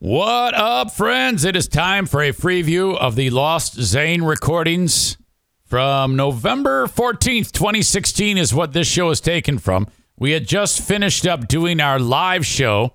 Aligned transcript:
What 0.00 0.54
up, 0.54 0.92
friends? 0.92 1.44
It 1.44 1.56
is 1.56 1.66
time 1.66 2.06
for 2.06 2.22
a 2.22 2.30
free 2.30 2.62
view 2.62 2.92
of 2.92 3.16
the 3.16 3.30
Lost 3.30 3.74
Zane 3.74 4.22
recordings 4.22 5.18
from 5.64 6.14
November 6.14 6.86
14th, 6.86 7.50
2016, 7.50 8.38
is 8.38 8.54
what 8.54 8.72
this 8.72 8.86
show 8.86 9.10
is 9.10 9.20
taken 9.20 9.58
from. 9.58 9.88
We 10.16 10.30
had 10.30 10.46
just 10.46 10.80
finished 10.80 11.26
up 11.26 11.48
doing 11.48 11.80
our 11.80 11.98
live 11.98 12.46
show, 12.46 12.94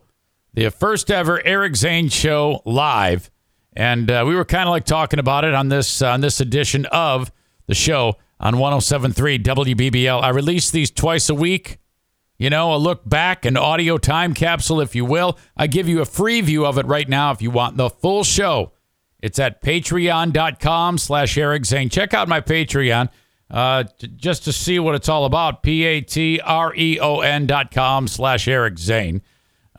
the 0.54 0.72
first 0.72 1.12
ever 1.12 1.46
Eric 1.46 1.76
Zane 1.76 2.08
show 2.08 2.62
live, 2.64 3.30
and 3.74 4.10
uh, 4.10 4.24
we 4.26 4.34
were 4.34 4.46
kind 4.46 4.70
of 4.70 4.72
like 4.72 4.86
talking 4.86 5.20
about 5.20 5.44
it 5.44 5.54
on 5.54 5.68
this 5.68 6.02
on 6.02 6.22
this 6.22 6.40
edition 6.40 6.86
of 6.86 7.34
the 7.68 7.76
show 7.76 8.16
on 8.40 8.54
107.3 8.54 9.44
WBBL. 9.44 10.24
I 10.24 10.30
release 10.30 10.72
these 10.72 10.90
twice 10.90 11.28
a 11.28 11.36
week. 11.36 11.80
You 12.44 12.50
know, 12.50 12.74
a 12.74 12.76
look 12.76 13.08
back, 13.08 13.46
an 13.46 13.56
audio 13.56 13.98
time 13.98 14.34
capsule, 14.34 14.82
if 14.82 14.96
you 14.96 15.06
will. 15.06 15.38
I 15.56 15.68
give 15.68 15.88
you 15.88 16.02
a 16.02 16.06
free 16.06 16.42
view 16.42 16.66
of 16.66 16.78
it 16.78 16.86
right 16.86 17.08
now 17.08 17.32
if 17.32 17.42
you 17.42 17.50
want 17.50 17.78
the 17.78 17.90
full 17.90 18.26
show. 18.26 18.74
It's 19.22 19.40
at 19.40 19.62
patreon.com 19.62 20.98
slash 20.98 21.38
Eric 21.38 21.64
Zane. 21.64 21.88
Check 21.88 22.14
out 22.14 22.28
my 22.28 22.42
Patreon 22.42 23.08
uh, 23.50 23.86
just 24.18 24.44
to 24.44 24.52
see 24.52 24.78
what 24.78 24.94
it's 24.94 25.08
all 25.08 25.24
about. 25.24 25.64
P-A-T-R-E-O-N 25.64 27.48
dot 27.48 27.72
com 27.72 28.10
slash 28.10 28.46
Eric 28.50 28.78
Zane. 28.78 29.22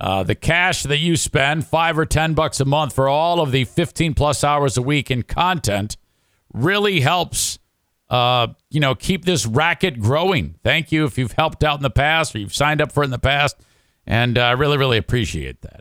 Uh, 0.01 0.23
the 0.23 0.35
cash 0.35 0.85
that 0.85 1.01
you 1.01 1.17
spend, 1.17 1.67
five 1.67 1.99
or 1.99 2.07
ten 2.07 2.33
bucks 2.33 2.61
a 2.61 2.65
month 2.65 2.95
for 2.95 3.11
all 3.11 3.43
of 3.43 3.53
the 3.53 3.67
15 3.67 4.15
plus 4.15 4.43
hours 4.43 4.79
a 4.79 4.83
week 4.83 5.11
in 5.11 5.23
content, 5.23 5.99
really 6.55 7.01
helps 7.01 7.59
uh, 8.15 8.47
you 8.71 8.79
know, 8.79 8.95
keep 8.95 9.25
this 9.25 9.45
racket 9.45 9.99
growing. 9.99 10.55
Thank 10.63 10.93
you 10.93 11.05
if 11.05 11.19
you've 11.19 11.33
helped 11.33 11.65
out 11.65 11.81
in 11.81 11.83
the 11.83 11.91
past 11.91 12.33
or 12.37 12.39
you've 12.39 12.55
signed 12.55 12.81
up 12.81 12.93
for 12.93 13.03
it 13.03 13.07
in 13.07 13.11
the 13.11 13.19
past. 13.19 13.57
And 14.07 14.39
I 14.39 14.53
uh, 14.53 14.57
really, 14.57 14.79
really 14.79 14.99
appreciate 14.99 15.63
that. 15.63 15.81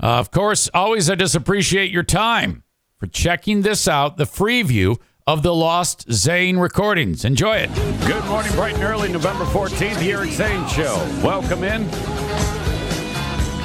Uh, 0.00 0.20
of 0.20 0.30
course, 0.30 0.70
always 0.72 1.10
I 1.10 1.16
just 1.16 1.34
appreciate 1.34 1.90
your 1.90 2.04
time 2.04 2.62
for 2.98 3.08
checking 3.08 3.62
this 3.62 3.88
out, 3.88 4.16
the 4.16 4.26
free 4.26 4.62
view 4.62 4.98
of 5.26 5.42
the 5.42 5.52
Lost 5.52 6.08
Zane 6.12 6.56
recordings. 6.56 7.24
Enjoy 7.24 7.56
it. 7.56 7.74
Good 8.06 8.24
morning, 8.26 8.52
bright 8.52 8.74
and 8.74 8.84
early, 8.84 9.10
November 9.10 9.44
14th, 9.46 9.98
the 9.98 10.12
Eric 10.12 10.30
Zane 10.30 10.68
Show. 10.68 10.94
Welcome 11.20 11.64
in 11.64 11.82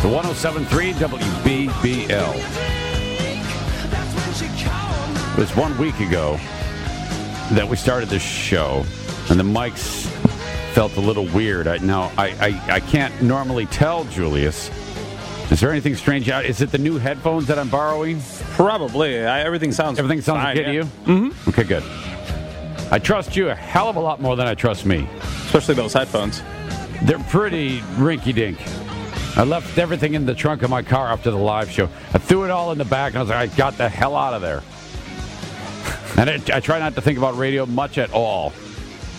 to 0.02 0.08
1073 0.08 0.94
WBBL. 0.94 2.34
It 5.34 5.40
was 5.40 5.56
one 5.56 5.78
week 5.78 6.00
ago 6.00 6.40
that 7.52 7.68
we 7.68 7.76
started 7.76 8.10
this 8.10 8.22
show, 8.22 8.86
and 9.30 9.40
the 9.40 9.44
mics 9.44 10.06
felt 10.74 10.96
a 10.98 11.02
little 11.02 11.26
weird. 11.28 11.68
I, 11.68 11.78
now, 11.78 12.12
I, 12.18 12.28
I, 12.40 12.76
I 12.76 12.80
can't 12.80 13.22
normally 13.22 13.66
tell, 13.68 14.04
Julius. 14.06 14.70
Is 15.50 15.62
there 15.62 15.72
anything 15.72 15.96
strange 15.96 16.30
out? 16.30 16.46
Is 16.46 16.62
it 16.62 16.72
the 16.72 16.78
new 16.78 16.98
headphones 16.98 17.48
that 17.48 17.58
I'm 17.58 17.70
borrowing? 17.70 18.22
Probably. 18.52 19.26
I, 19.26 19.42
everything 19.42 19.72
sounds 19.72 19.98
everything 19.98 20.22
sounds 20.22 20.44
fine, 20.44 20.56
good 20.56 20.66
yeah. 20.66 20.68
to 20.68 20.74
you. 20.74 20.84
Mm-hmm. 20.84 21.50
Okay, 21.50 21.64
good. 21.64 21.84
I 22.92 23.00
trust 23.00 23.36
you 23.36 23.50
a 23.50 23.56
hell 23.56 23.90
of 23.90 23.96
a 23.96 24.00
lot 24.00 24.22
more 24.22 24.36
than 24.36 24.46
I 24.46 24.56
trust 24.56 24.86
me. 24.86 25.08
Especially 25.22 25.76
those 25.76 25.94
headphones. 25.94 26.42
They're 27.04 27.20
pretty 27.20 27.80
rinky-dink. 27.96 28.60
I 29.38 29.44
left 29.44 29.78
everything 29.78 30.16
in 30.16 30.26
the 30.26 30.36
trunk 30.36 30.64
of 30.64 30.70
my 30.70 30.82
car 30.82 31.08
after 31.08 31.32
the 31.32 31.38
live 31.38 31.72
show. 31.72 31.86
I 32.14 32.18
threw 32.18 32.44
it 32.44 32.52
all 32.52 32.72
in 32.72 32.78
the 32.78 32.86
back, 32.86 33.14
and 33.14 33.20
I 33.20 33.22
was 33.22 33.30
like, 33.30 33.54
I 33.54 33.56
got 33.56 33.78
the 33.78 33.88
hell 33.88 34.16
out 34.16 34.34
of 34.34 34.42
there. 34.42 34.64
And 36.18 36.30
I, 36.30 36.42
I 36.54 36.60
try 36.60 36.80
not 36.80 36.96
to 36.96 37.02
think 37.02 37.18
about 37.18 37.38
radio 37.38 37.66
much 37.66 37.98
at 37.98 38.12
all 38.12 38.52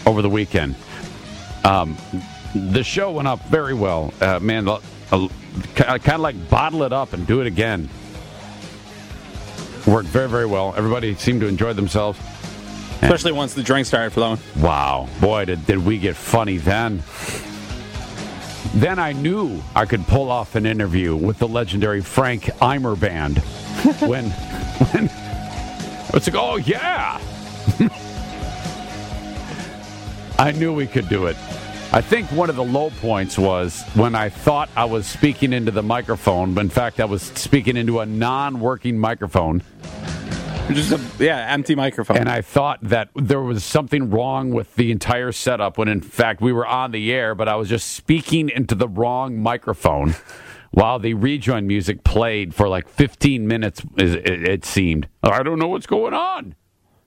over 0.05 0.21
the 0.21 0.31
weekend. 0.31 0.75
Um, 1.65 1.97
the 2.55 2.83
show 2.83 3.13
went 3.13 3.29
up 3.29 3.41
very 3.45 3.75
well. 3.75 4.13
Uh, 4.21 4.41
man, 4.41 4.69
uh, 4.69 4.79
kind 5.75 6.09
of 6.09 6.21
like 6.21 6.51
bottle 6.51 6.83
it 6.83 6.93
up 6.93 7.13
and 7.13 7.27
do 7.27 7.41
it 7.41 7.47
again. 7.47 7.89
Worked 9.87 10.09
very, 10.09 10.29
very 10.29 10.47
well. 10.47 10.75
Everybody 10.77 11.15
seemed 11.15 11.41
to 11.41 11.47
enjoy 11.47 11.73
themselves. 11.73 12.19
Especially 13.01 13.33
once 13.33 13.55
the 13.55 13.63
drink 13.63 13.87
started 13.87 14.11
flowing. 14.11 14.39
Wow. 14.57 15.09
Boy, 15.21 15.45
did, 15.45 15.65
did 15.67 15.79
we 15.79 15.99
get 15.99 16.17
funny 16.17 16.59
then. 16.59 17.03
Then 18.75 18.99
I 18.99 19.13
knew 19.13 19.63
I 19.75 19.87
could 19.87 20.07
pull 20.07 20.31
off 20.31 20.57
an 20.57 20.67
interview 20.67 21.15
with 21.15 21.39
the 21.39 21.49
legendary 21.49 22.01
Frank 22.01 22.45
Eimer 22.61 22.99
Band 22.99 23.39
when, 24.01 24.31
when 24.31 25.09
it's 26.15 26.27
like, 26.27 26.37
oh, 26.37 26.57
yeah. 26.57 27.21
I 30.39 30.53
knew 30.53 30.73
we 30.73 30.87
could 30.87 31.09
do 31.09 31.27
it. 31.27 31.37
I 31.91 32.03
think 32.03 32.31
one 32.33 32.51
of 32.51 32.57
the 32.57 32.65
low 32.65 32.91
points 33.01 33.39
was 33.39 33.83
when 33.95 34.15
I 34.15 34.29
thought 34.29 34.69
I 34.77 34.85
was 34.85 35.07
speaking 35.07 35.55
into 35.55 35.71
the 35.71 35.83
microphone, 35.83 36.53
but 36.53 36.61
in 36.61 36.69
fact, 36.69 37.01
I 37.01 37.07
was 37.07 37.23
speaking 37.23 37.79
into 37.79 38.01
a 38.01 38.07
non 38.07 38.61
working 38.61 38.99
microphone. 38.99 39.63
Just 40.69 40.93
a 40.93 41.01
yeah, 41.19 41.51
empty 41.51 41.75
microphone. 41.75 42.19
And 42.19 42.29
I 42.29 42.43
thought 42.43 42.79
that 42.83 43.09
there 43.15 43.41
was 43.41 43.65
something 43.65 44.11
wrong 44.11 44.51
with 44.51 44.75
the 44.77 44.93
entire 44.93 45.33
setup 45.33 45.79
when 45.79 45.89
in 45.89 46.03
fact 46.03 46.43
we 46.43 46.53
were 46.53 46.67
on 46.67 46.91
the 46.91 47.11
air, 47.11 47.35
but 47.35 47.49
I 47.49 47.57
was 47.57 47.71
just 47.71 47.93
speaking 47.93 48.51
into 48.51 48.75
the 48.75 48.87
wrong 48.87 49.39
microphone 49.39 50.15
while 50.71 50.99
the 50.99 51.15
rejoin 51.15 51.67
music 51.67 52.05
played 52.05 52.55
for 52.55 52.69
like 52.69 52.89
15 52.89 53.47
minutes, 53.47 53.83
it, 53.97 54.65
seemed. 54.65 55.09
I 55.23 55.43
don't 55.43 55.59
know 55.59 55.69
what's 55.69 55.87
going 55.87 56.15
on. 56.15 56.55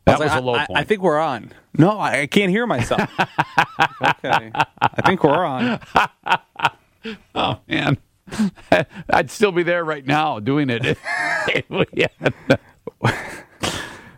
That 0.05 0.19
was, 0.19 0.29
like, 0.29 0.41
a 0.41 0.43
low 0.43 0.55
I, 0.55 0.65
point. 0.65 0.79
I, 0.79 0.83
think 0.83 1.01
we're 1.01 1.19
on. 1.19 1.51
No, 1.77 1.99
I, 1.99 2.25
can't 2.25 2.49
hear 2.49 2.65
myself. 2.65 3.01
okay. 3.19 4.51
I 4.53 5.01
think 5.05 5.23
we're 5.23 5.45
on. 5.45 5.79
oh, 7.35 7.59
man. 7.67 7.97
I'd 9.09 9.29
still 9.29 9.51
be 9.51 9.63
there 9.63 9.83
right 9.83 10.05
now 10.05 10.39
doing 10.39 10.69
it. 10.69 10.97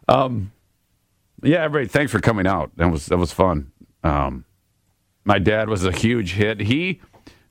um, 0.07 0.51
yeah, 1.41 1.63
everybody, 1.63 1.87
thanks 1.87 2.11
for 2.11 2.19
coming 2.19 2.47
out. 2.47 2.71
That 2.77 2.91
was 2.91 3.07
that 3.07 3.17
was 3.17 3.31
fun. 3.31 3.71
Um, 4.03 4.45
my 5.25 5.39
dad 5.39 5.69
was 5.69 5.85
a 5.85 5.91
huge 5.91 6.33
hit. 6.33 6.61
He, 6.61 7.01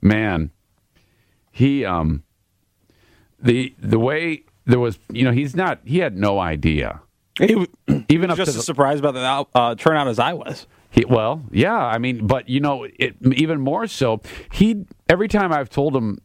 man, 0.01 0.51
he 1.53 1.85
um 1.85 2.25
the 3.41 3.75
the 3.79 3.99
way 3.99 4.43
there 4.65 4.81
was 4.81 4.99
you 5.11 5.25
know 5.25 5.33
he's 5.33 5.55
not 5.55 5.79
he 5.85 5.99
had 5.99 6.17
no 6.17 6.41
idea 6.41 7.01
he, 7.39 7.67
even 8.09 8.31
up 8.31 8.37
just 8.37 8.57
as 8.57 8.65
surprised 8.65 9.03
by 9.03 9.13
the 9.13 9.47
uh, 9.55 9.75
turnout 9.75 10.09
as 10.09 10.19
I 10.19 10.33
was. 10.35 10.67
He, 10.91 11.05
well, 11.07 11.43
yeah, 11.51 11.75
I 11.77 11.99
mean, 11.99 12.27
but 12.27 12.49
you 12.49 12.61
know, 12.61 12.85
it, 12.85 13.17
even 13.23 13.61
more 13.61 13.87
so. 13.87 14.21
He 14.53 14.85
every 15.09 15.29
time 15.29 15.53
I've 15.53 15.71
told 15.71 15.97
him. 15.97 16.21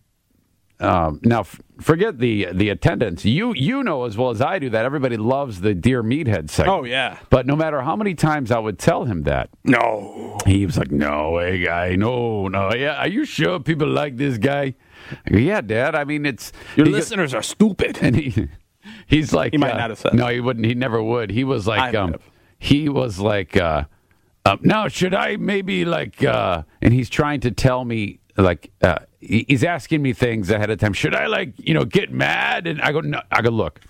Um, 0.79 1.21
now, 1.23 1.39
f- 1.39 1.59
forget 1.81 2.19
the 2.19 2.49
the 2.53 2.69
attendance. 2.69 3.25
You 3.25 3.51
you 3.55 3.83
know 3.83 4.03
as 4.03 4.15
well 4.15 4.29
as 4.29 4.41
I 4.41 4.59
do 4.59 4.69
that 4.69 4.85
everybody 4.85 5.17
loves 5.17 5.61
the 5.61 5.73
Dear 5.73 6.03
Meathead 6.03 6.51
segment. 6.51 6.77
Oh 6.77 6.83
yeah. 6.83 7.17
But 7.31 7.47
no 7.47 7.55
matter 7.55 7.81
how 7.81 7.95
many 7.95 8.13
times 8.13 8.51
I 8.51 8.59
would 8.59 8.77
tell 8.77 9.05
him 9.05 9.23
that, 9.23 9.49
no, 9.63 10.37
he 10.45 10.67
was 10.67 10.77
like, 10.77 10.91
"No 10.91 11.31
way, 11.31 11.63
guy. 11.63 11.95
No, 11.95 12.47
no. 12.47 12.71
Yeah, 12.75 12.97
are 12.97 13.07
you 13.07 13.25
sure 13.25 13.59
people 13.59 13.87
like 13.87 14.17
this 14.17 14.37
guy?" 14.37 14.75
Go, 15.31 15.37
yeah, 15.37 15.61
Dad. 15.61 15.95
I 15.95 16.03
mean, 16.03 16.25
it's 16.25 16.51
your 16.75 16.85
listeners 16.85 17.33
are 17.33 17.43
stupid. 17.43 17.99
And 18.07 18.15
he 18.15 18.47
he's 19.07 19.33
like, 19.33 19.53
he 19.53 19.57
might 19.57 19.73
uh, 19.73 19.77
not 19.77 19.89
have 19.89 19.99
said. 19.99 20.13
No, 20.13 20.27
he 20.27 20.39
wouldn't. 20.39 20.65
He 20.65 20.75
never 20.75 21.01
would. 21.01 21.31
He 21.31 21.43
was 21.43 21.67
like, 21.67 21.93
um, 21.95 22.15
he 22.59 22.89
was 22.89 23.19
like, 23.19 23.57
uh, 23.57 23.83
uh, 24.45 24.57
now 24.61 24.87
should 24.87 25.13
I 25.13 25.35
maybe 25.35 25.83
like? 25.83 26.23
Uh, 26.23 26.63
and 26.81 26.93
he's 26.93 27.09
trying 27.09 27.41
to 27.41 27.51
tell 27.51 27.83
me 27.83 28.19
like, 28.37 28.71
uh, 28.81 28.99
he's 29.19 29.63
asking 29.63 30.01
me 30.01 30.13
things 30.13 30.49
ahead 30.49 30.69
of 30.69 30.79
time. 30.79 30.93
Should 30.93 31.15
I 31.15 31.27
like, 31.27 31.53
you 31.57 31.73
know, 31.73 31.85
get 31.85 32.11
mad? 32.11 32.67
And 32.67 32.81
I 32.81 32.91
go, 32.91 33.01
no. 33.01 33.21
I 33.31 33.41
go, 33.41 33.49
look. 33.49 33.81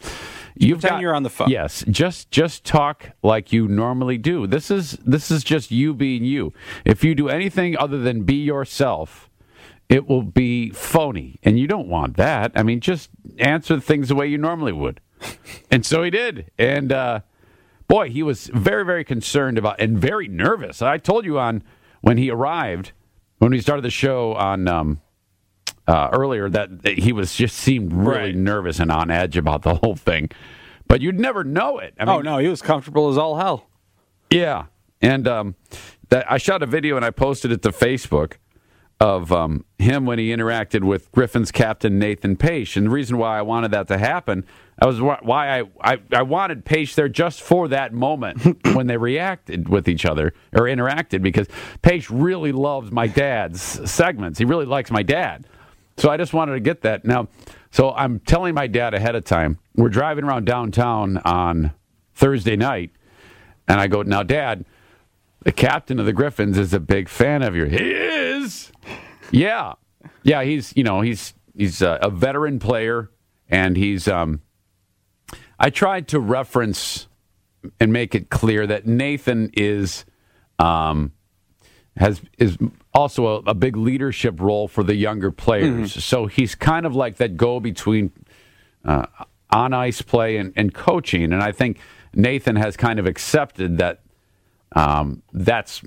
You've 0.60 0.82
got 0.82 1.02
you're 1.02 1.14
on 1.14 1.24
the 1.24 1.30
phone. 1.30 1.50
Yes, 1.50 1.84
just 1.90 2.32
just 2.32 2.64
talk 2.64 3.12
like 3.22 3.54
you 3.54 3.68
normally 3.68 4.18
do. 4.18 4.48
This 4.48 4.72
is 4.72 4.94
this 5.06 5.30
is 5.30 5.44
just 5.44 5.70
you 5.70 5.94
being 5.94 6.24
you. 6.24 6.54
If 6.84 7.04
you 7.04 7.14
do 7.14 7.30
anything 7.30 7.78
other 7.78 8.00
than 8.00 8.24
be 8.24 8.36
yourself, 8.36 9.27
it 9.90 10.08
will 10.08 10.24
be 10.24 10.70
phony. 10.72 11.40
And 11.44 11.58
you 11.60 11.68
don't 11.68 11.88
want 11.88 12.18
that. 12.18 12.52
I 12.56 12.64
mean, 12.64 12.80
just 12.82 13.10
answer 13.40 13.80
things 13.80 14.10
the 14.10 14.16
way 14.16 14.28
you 14.28 14.38
normally 14.38 14.74
would. 14.74 15.00
and 15.72 15.86
so 15.86 16.04
he 16.04 16.10
did. 16.10 16.52
And 16.58 16.92
uh, 16.92 17.22
boy, 17.88 18.10
he 18.10 18.24
was 18.24 18.48
very, 18.54 18.84
very 18.86 19.04
concerned 19.04 19.58
about 19.58 19.80
and 19.80 19.98
very 19.98 20.28
nervous. 20.28 20.82
I 20.82 20.98
told 20.98 21.26
you 21.26 21.40
on 21.40 21.64
when 22.02 22.18
he 22.18 22.30
arrived, 22.30 22.92
when 23.40 23.52
we 23.52 23.62
started 23.62 23.84
the 23.84 23.90
show 23.90 24.34
on 24.34 24.68
um, 24.68 25.02
uh, 25.88 26.10
earlier, 26.12 26.50
that 26.50 26.86
he 26.88 27.14
was 27.14 27.34
just 27.36 27.56
seemed 27.58 27.94
really 27.94 28.18
Right. 28.18 28.36
nervous 28.36 28.80
and 28.80 28.92
on 28.92 29.10
edge 29.10 29.38
about 29.38 29.62
the 29.62 29.76
whole 29.76 29.96
thing. 29.96 30.30
But 30.88 31.02
you'd 31.02 31.20
never 31.20 31.44
know 31.44 31.80
it. 31.80 31.94
I 32.00 32.06
mean, 32.06 32.16
oh 32.16 32.22
no, 32.22 32.38
he 32.38 32.48
was 32.48 32.62
comfortable 32.62 33.10
as 33.10 33.18
all 33.18 33.38
hell. 33.38 33.70
yeah, 34.30 34.66
and 35.02 35.28
um, 35.28 35.56
that 36.10 36.30
I 36.32 36.38
shot 36.38 36.64
a 36.64 36.66
video 36.66 36.96
and 36.96 37.04
I 37.06 37.10
posted 37.12 37.52
it 37.52 37.62
to 37.64 37.70
Facebook 37.70 38.34
of 39.00 39.32
um, 39.32 39.64
him 39.78 40.06
when 40.06 40.18
he 40.18 40.30
interacted 40.30 40.84
with 40.84 41.12
Griffin's 41.12 41.52
captain 41.52 42.00
Nathan 42.00 42.36
Page. 42.36 42.76
And 42.78 42.88
the 42.88 42.92
reason 42.92 43.18
why 43.18 43.38
I 43.38 43.44
wanted 43.44 43.72
that 43.72 43.88
to 43.90 43.98
happen, 43.98 44.44
I 44.82 44.88
was 44.88 45.00
why 45.00 45.60
I, 45.60 45.64
I, 45.82 45.98
I 46.12 46.22
wanted 46.24 46.66
Page 46.66 46.96
there 46.96 47.08
just 47.08 47.42
for 47.42 47.68
that 47.68 47.94
moment 47.94 48.66
when 48.74 48.88
they 48.88 48.98
reacted 48.98 49.70
with 49.70 49.88
each 49.88 50.06
other 50.06 50.34
or 50.54 50.64
interacted 50.64 51.22
because 51.22 51.48
Page 51.84 52.10
really 52.10 52.52
loves 52.52 52.92
my 52.92 53.06
dad's 53.06 53.62
segments. 53.90 54.40
He 54.40 54.46
really 54.46 54.66
likes 54.66 54.90
my 54.90 55.04
dad. 55.04 55.46
So 55.98 56.10
I 56.10 56.18
just 56.18 56.34
wanted 56.34 56.54
to 56.54 56.60
get 56.60 56.82
that. 56.82 57.06
Now, 57.06 57.28
so 57.72 57.92
I'm 57.92 58.20
telling 58.22 58.56
my 58.56 58.68
dad 58.68 58.94
ahead 58.94 59.16
of 59.16 59.26
time. 59.26 59.60
We're 59.76 59.90
driving 59.90 60.24
around 60.24 60.46
downtown 60.46 61.18
on 61.18 61.74
Thursday 62.14 62.56
night, 62.56 62.92
and 63.68 63.80
I 63.80 63.88
go, 63.88 64.04
"Now, 64.04 64.24
Dad, 64.24 64.66
the 65.44 65.52
captain 65.52 66.00
of 66.00 66.06
the 66.06 66.14
Griffins 66.14 66.58
is 66.58 66.74
a 66.74 66.80
big 66.80 67.10
fan 67.10 67.44
of 67.44 67.56
yours." 67.56 67.72
He 67.72 67.92
is. 67.92 68.72
Yeah, 69.32 69.74
yeah. 70.24 70.44
He's 70.44 70.74
you 70.76 70.84
know 70.84 71.02
he's 71.02 71.34
he's 71.56 71.82
a, 71.82 72.00
a 72.02 72.10
veteran 72.10 72.60
player, 72.60 73.10
and 73.50 73.76
he's 73.78 74.08
um. 74.08 74.42
I 75.60 75.72
tried 75.72 76.08
to 76.10 76.20
reference 76.20 77.08
and 77.80 77.92
make 77.92 78.14
it 78.14 78.30
clear 78.30 78.68
that 78.68 78.86
Nathan 78.86 79.50
is 79.54 80.06
um 80.60 81.12
has 81.98 82.22
is 82.38 82.58
also 82.94 83.28
a, 83.28 83.36
a 83.48 83.54
big 83.54 83.76
leadership 83.76 84.40
role 84.40 84.68
for 84.68 84.84
the 84.84 84.96
younger 84.96 85.32
players. 85.32 86.04
So 86.04 86.28
he's 86.28 86.56
kind 86.56 86.86
of 86.86 86.96
like 86.96 87.18
that 87.18 87.38
go 87.38 87.60
between 87.60 88.12
uh, 88.86 89.06
on 89.50 89.74
ice 89.74 90.02
play 90.02 90.38
and, 90.38 90.54
and 90.56 90.74
coaching. 90.74 91.34
And 91.34 91.42
I 91.42 91.52
think 91.52 91.80
Nathan 92.14 92.56
has 92.56 92.78
kind 92.78 93.00
of 93.00 93.06
accepted 93.06 93.78
that 93.78 94.02
um, 94.76 95.22
that's 95.34 95.82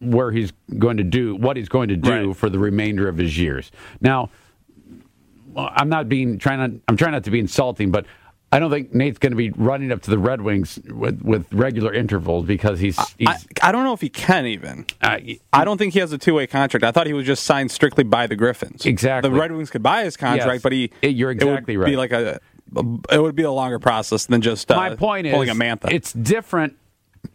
where 0.00 0.30
he's 0.30 0.52
going 0.78 0.96
to 0.98 1.04
do 1.04 1.34
what 1.36 1.56
he's 1.56 1.68
going 1.68 1.88
to 1.88 1.96
do 1.96 2.28
Right. 2.28 2.36
for 2.36 2.48
the 2.48 2.58
remainder 2.58 3.08
of 3.08 3.16
his 3.18 3.36
years. 3.38 3.70
Now, 4.00 4.30
I'm 5.56 5.88
not 5.88 6.08
being 6.08 6.38
trying 6.38 6.58
not, 6.58 6.70
I'm 6.88 6.96
trying 6.96 7.12
not 7.12 7.24
to 7.24 7.30
be 7.30 7.40
insulting, 7.40 7.90
but 7.90 8.06
I 8.52 8.58
don't 8.58 8.70
think 8.70 8.92
Nate's 8.94 9.18
going 9.18 9.30
to 9.32 9.36
be 9.36 9.50
running 9.50 9.92
up 9.92 10.02
to 10.02 10.10
the 10.10 10.18
Red 10.18 10.40
Wings 10.42 10.78
with, 10.88 11.22
with 11.22 11.52
regular 11.52 11.92
intervals 11.92 12.46
because 12.46 12.80
he's, 12.80 12.98
he's 13.16 13.28
I, 13.28 13.36
I 13.62 13.72
don't 13.72 13.84
know 13.84 13.92
if 13.92 14.00
he 14.00 14.08
can 14.08 14.46
even. 14.46 14.86
uh, 15.02 15.18
I 15.52 15.64
don't 15.64 15.78
think 15.78 15.92
he 15.92 16.00
has 16.00 16.12
a 16.12 16.18
two 16.18 16.34
way 16.34 16.46
contract. 16.46 16.84
I 16.84 16.90
thought 16.92 17.06
he 17.06 17.12
was 17.12 17.26
just 17.26 17.44
signed 17.44 17.70
strictly 17.70 18.04
by 18.04 18.26
the 18.26 18.34
Griffins. 18.36 18.86
Exactly. 18.86 19.30
The 19.30 19.36
Red 19.36 19.52
Wings 19.52 19.70
could 19.70 19.82
buy 19.82 20.04
his 20.04 20.16
contract, 20.16 20.52
Yes. 20.54 20.62
but 20.62 20.72
he 20.72 20.90
you're 21.02 21.30
it 21.30 21.34
would 21.34 21.42
exactly 21.48 21.76
right. 21.76 21.86
Be 21.86 21.96
like 21.96 22.12
a, 22.12 22.40
it 23.10 23.20
would 23.20 23.34
be 23.36 23.42
a 23.44 23.50
longer 23.52 23.78
process 23.80 24.26
than 24.26 24.40
just 24.40 24.70
uh, 24.70 24.76
my 24.76 24.94
point 24.96 25.26
is 25.26 25.32
pulling 25.32 25.48
a 25.48 25.54
Mantha. 25.54 25.92
it's 25.92 26.12
different 26.12 26.76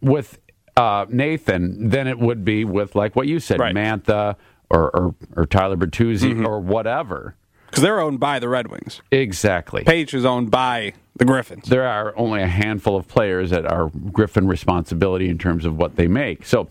with 0.02 0.40
uh, 0.78 1.06
Nathan 1.10 1.90
than 1.90 2.08
it 2.08 2.20
would 2.20 2.44
be 2.46 2.66
with 2.66 2.96
like 2.96 3.16
what 3.16 3.28
you 3.28 3.40
said, 3.40 3.60
Right. 3.60 3.76
Mantha 3.76 4.36
or, 4.70 4.90
or 4.96 5.16
or 5.36 5.46
Tyler 5.46 5.78
Bertuzzi 5.78 6.46
or 6.46 6.60
whatever. 6.60 7.36
because 7.68 7.82
they're 7.84 8.00
owned 8.00 8.20
by 8.20 8.40
the 8.40 8.50
Red 8.50 8.68
Wings. 8.68 9.02
Exactly. 9.12 9.84
Page 9.84 10.14
is 10.14 10.26
owned 10.26 10.52
by 10.52 10.94
the 11.18 11.26
Griffins. 11.26 11.70
there 11.70 11.88
are 11.88 12.14
only 12.18 12.42
a 12.42 12.48
handful 12.48 12.98
of 12.98 13.08
players 13.08 13.50
that 13.52 13.66
are 13.66 13.90
Griffin 14.12 14.48
responsibility 14.48 15.30
in 15.30 15.38
terms 15.38 15.66
of 15.66 15.78
what 15.78 15.96
they 15.96 16.08
make. 16.08 16.46
So, 16.46 16.68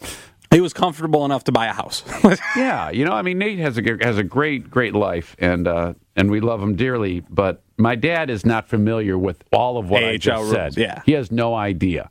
He 0.51 0.61
was 0.61 0.73
comfortable 0.75 1.25
enough 1.25 1.45
to 1.45 1.53
buy 1.53 1.67
a 1.67 1.73
house. 1.73 2.05
yeah, 2.56 2.91
you 2.91 3.05
know, 3.06 3.12
I 3.12 3.23
mean, 3.23 3.39
Nate 3.39 3.59
has 3.59 3.79
a 3.79 3.83
has 4.03 4.19
a 4.19 4.23
great 4.23 4.71
great 4.71 4.95
life, 4.95 5.35
and 5.39 5.67
uh, 5.67 5.95
and 6.15 6.31
we 6.31 6.41
love 6.41 6.62
him 6.62 6.77
dearly. 6.77 7.21
But 7.31 7.62
my 7.79 7.95
dad 7.97 8.29
is 8.29 8.45
not 8.45 8.69
familiar 8.69 9.17
with 9.19 9.43
all 9.53 9.79
of 9.79 9.89
what 9.91 10.05
I 10.05 10.17
just 10.19 10.43
rules, 10.43 10.53
said. 10.55 10.77
yeah. 10.77 11.03
he 11.06 11.12
has 11.12 11.33
no 11.33 11.55
idea, 11.55 12.11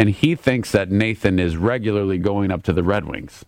and 0.00 0.08
he 0.08 0.34
thinks 0.34 0.72
that 0.72 0.90
Nathan 0.90 1.38
is 1.38 1.58
regularly 1.58 2.16
going 2.16 2.50
up 2.50 2.62
to 2.62 2.72
the 2.72 2.82
Red 2.82 3.04
Wings. 3.04 3.44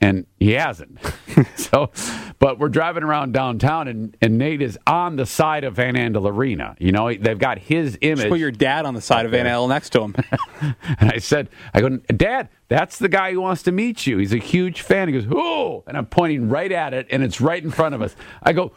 And 0.00 0.24
he 0.38 0.52
hasn't. 0.52 1.00
so, 1.56 1.90
but 2.38 2.60
we're 2.60 2.68
driving 2.68 3.02
around 3.02 3.32
downtown, 3.32 3.88
and, 3.88 4.16
and 4.22 4.38
Nate 4.38 4.62
is 4.62 4.78
on 4.86 5.16
the 5.16 5.26
side 5.26 5.64
of 5.64 5.74
Van 5.74 5.96
Andel 5.96 6.30
Arena. 6.30 6.76
You 6.78 6.92
know, 6.92 7.12
they've 7.12 7.36
got 7.36 7.58
his 7.58 7.98
image. 8.02 8.28
Put 8.28 8.38
your 8.38 8.52
dad 8.52 8.86
on 8.86 8.94
the 8.94 9.00
side 9.00 9.26
of 9.26 9.32
Van 9.32 9.46
Andel 9.46 9.68
next 9.68 9.90
to 9.90 10.02
him. 10.02 10.14
And 11.00 11.10
I 11.10 11.18
said, 11.18 11.48
I 11.74 11.80
go, 11.80 11.88
Dad, 11.96 12.50
that's 12.68 12.98
the 12.98 13.08
guy 13.08 13.32
who 13.32 13.40
wants 13.40 13.64
to 13.64 13.72
meet 13.72 14.06
you. 14.06 14.18
He's 14.18 14.32
a 14.32 14.38
huge 14.38 14.82
fan. 14.82 15.08
He 15.08 15.14
goes, 15.14 15.24
Who? 15.24 15.82
And 15.88 15.96
I'm 15.96 16.06
pointing 16.06 16.48
right 16.48 16.70
at 16.70 16.94
it, 16.94 17.08
and 17.10 17.24
it's 17.24 17.40
right 17.40 17.62
in 17.62 17.72
front 17.72 17.96
of 17.96 18.02
us. 18.02 18.14
I 18.44 18.52
go, 18.52 18.70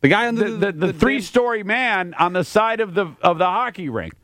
The 0.00 0.08
guy 0.08 0.28
on 0.28 0.36
the, 0.36 0.48
the, 0.50 0.72
the 0.72 0.92
three 0.94 1.20
story 1.20 1.62
man 1.62 2.14
on 2.14 2.32
the 2.32 2.44
side 2.44 2.80
of 2.80 2.94
the 2.94 3.14
of 3.20 3.36
the 3.36 3.44
hockey 3.44 3.90
rink. 3.90 4.14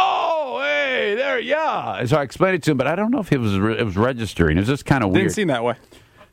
Oh, 0.00 0.60
hey, 0.62 1.14
there, 1.16 1.38
yeah. 1.40 1.96
And 1.98 2.08
so 2.08 2.16
I 2.16 2.22
explained 2.22 2.54
it 2.56 2.62
to 2.64 2.70
him, 2.70 2.76
but 2.76 2.86
I 2.86 2.94
don't 2.94 3.10
know 3.10 3.18
if 3.20 3.32
it 3.32 3.38
was 3.38 3.58
re- 3.58 3.78
it 3.78 3.84
was 3.84 3.96
registering. 3.96 4.56
It 4.56 4.60
was 4.60 4.68
just 4.68 4.86
kind 4.86 5.02
of 5.02 5.10
weird. 5.10 5.24
didn't 5.24 5.34
seem 5.34 5.48
that 5.48 5.64
way. 5.64 5.74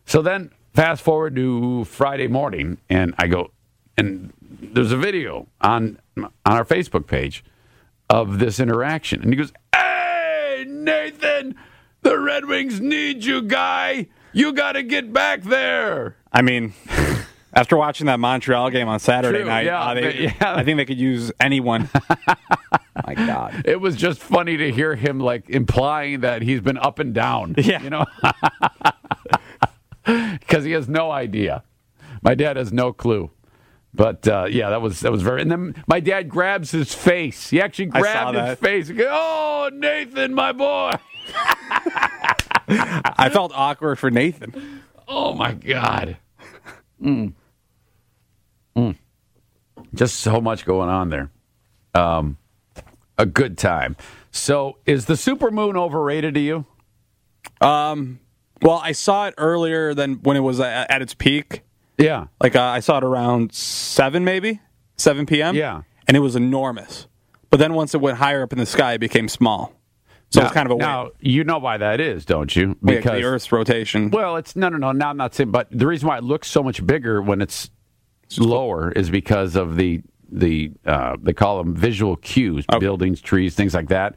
So 0.05 0.21
then 0.21 0.51
fast 0.73 1.01
forward 1.01 1.35
to 1.35 1.83
Friday 1.85 2.27
morning, 2.27 2.77
and 2.89 3.15
I 3.17 3.27
go, 3.27 3.51
and 3.97 4.31
there's 4.61 4.91
a 4.91 4.97
video 4.97 5.47
on 5.61 5.99
on 6.17 6.29
our 6.45 6.63
Facebook 6.65 7.07
page 7.07 7.43
of 8.09 8.39
this 8.39 8.59
interaction, 8.59 9.21
and 9.23 9.31
he 9.33 9.35
goes, 9.37 9.51
"Hey, 9.73 10.65
Nathan, 10.67 11.55
the 12.03 12.19
Red 12.19 12.45
Wings 12.45 12.79
need 12.79 13.23
you, 13.25 13.41
guy. 13.41 14.07
You 14.31 14.53
got 14.53 14.73
to 14.73 14.83
get 14.83 15.11
back 15.11 15.41
there." 15.43 16.17
I 16.31 16.41
mean, 16.43 16.73
after 17.53 17.77
watching 17.77 18.05
that 18.07 18.19
Montreal 18.19 18.69
game 18.69 18.87
on 18.87 18.99
Saturday 18.99 19.39
True, 19.39 19.47
night, 19.47 19.65
yeah, 19.65 19.81
uh, 19.81 19.93
they, 19.95 20.13
yeah. 20.25 20.33
I 20.55 20.63
think 20.63 20.77
they 20.77 20.85
could 20.85 20.99
use 20.99 21.31
anyone. 21.39 21.89
My 23.05 23.13
God. 23.13 23.63
It 23.65 23.81
was 23.81 23.95
just 23.95 24.19
funny 24.21 24.57
to 24.57 24.71
hear 24.71 24.95
him 24.95 25.19
like 25.19 25.49
implying 25.49 26.21
that 26.21 26.41
he's 26.41 26.61
been 26.61 26.77
up 26.77 26.99
and 26.99 27.13
down. 27.13 27.55
Yeah. 27.65 27.81
you 27.81 27.89
know, 27.89 28.05
because 30.39 30.63
he 30.63 30.71
has 30.71 30.87
no 30.87 31.11
idea. 31.11 31.63
My 32.21 32.35
dad 32.35 32.57
has 32.57 32.71
no 32.71 32.93
clue. 32.93 33.31
But 33.93 34.27
uh, 34.27 34.45
yeah, 34.49 34.69
that 34.69 34.81
was 34.81 34.99
that 35.01 35.11
was 35.11 35.21
very. 35.21 35.41
And 35.41 35.49
then 35.49 35.83
my 35.87 35.99
dad 36.01 36.27
grabs 36.29 36.71
his 36.71 36.93
face. 36.93 37.49
He 37.49 37.61
actually 37.61 37.85
grabbed 37.87 38.37
his 38.37 38.59
face. 38.59 38.89
Goes, 38.89 39.07
"Oh, 39.09 39.69
Nathan, 39.73 40.33
my 40.33 40.51
boy." 40.51 40.91
I 42.67 43.29
felt 43.31 43.53
awkward 43.55 43.97
for 43.97 44.11
Nathan. 44.11 44.81
Oh 45.07 45.33
my 45.33 45.53
God. 45.53 46.17
Mm. 47.01 47.33
Mm. 48.75 48.95
Just 49.93 50.19
so 50.19 50.41
much 50.41 50.65
going 50.65 50.89
on 50.89 51.09
there. 51.09 51.31
Um, 51.93 52.37
a 53.17 53.25
good 53.25 53.57
time. 53.57 53.95
So, 54.31 54.77
is 54.85 55.05
the 55.05 55.13
supermoon 55.13 55.77
overrated 55.77 56.33
to 56.33 56.39
you? 56.39 56.65
Um, 57.61 58.19
well, 58.61 58.81
I 58.83 58.91
saw 58.91 59.27
it 59.27 59.33
earlier 59.37 59.93
than 59.93 60.15
when 60.15 60.37
it 60.37 60.41
was 60.41 60.59
at, 60.59 61.01
its 61.01 61.13
peak. 61.13 61.61
Yeah. 61.97 62.27
Like 62.41 62.55
uh, 62.55 62.61
I 62.61 62.79
saw 62.79 62.97
it 62.97 63.03
around 63.03 63.53
seven, 63.53 64.23
maybe 64.25 64.59
seven 64.97 65.25
p.m. 65.25 65.55
Yeah. 65.55 65.83
and 66.07 66.17
it 66.17 66.19
was 66.19 66.35
enormous. 66.35 67.07
But 67.49 67.57
then 67.57 67.73
once 67.73 67.93
it 67.93 68.01
went 68.01 68.17
higher 68.17 68.43
up 68.43 68.51
in 68.51 68.59
the 68.59 68.65
sky, 68.65 68.93
it 68.93 68.99
became 68.99 69.29
small. 69.29 69.73
So 70.31 70.41
it's 70.41 70.51
kind 70.51 70.69
of 70.69 70.75
a 70.75 70.79
now 70.79 71.03
weird, 71.03 71.13
you 71.21 71.43
know 71.45 71.59
why 71.59 71.77
that 71.77 72.01
is, 72.01 72.25
don't 72.25 72.53
you? 72.53 72.75
like 72.81 73.03
the 73.03 73.23
Earth's 73.23 73.51
rotation. 73.51 74.09
well, 74.09 74.35
it's 74.35 74.55
no, 74.55 74.67
no, 74.67 74.77
no. 74.77 74.91
Now 74.91 75.09
I'm 75.09 75.17
not 75.17 75.33
saying, 75.33 75.51
but 75.51 75.67
the 75.71 75.87
reason 75.87 76.09
why 76.09 76.17
it 76.17 76.23
looks 76.25 76.49
so 76.49 76.61
much 76.61 76.85
bigger 76.85 77.21
when 77.21 77.41
it's 77.41 77.69
lower 78.37 78.91
is 78.91 79.09
because 79.09 79.55
of 79.55 79.77
the 79.77 80.01
the 80.31 80.71
uh, 80.85 81.17
they 81.21 81.33
call 81.33 81.57
them 81.63 81.75
visual 81.75 82.15
cues, 82.17 82.65
Okay. 82.71 82.79
buildings, 82.79 83.21
trees, 83.21 83.55
things 83.55 83.73
like 83.73 83.89
that. 83.89 84.15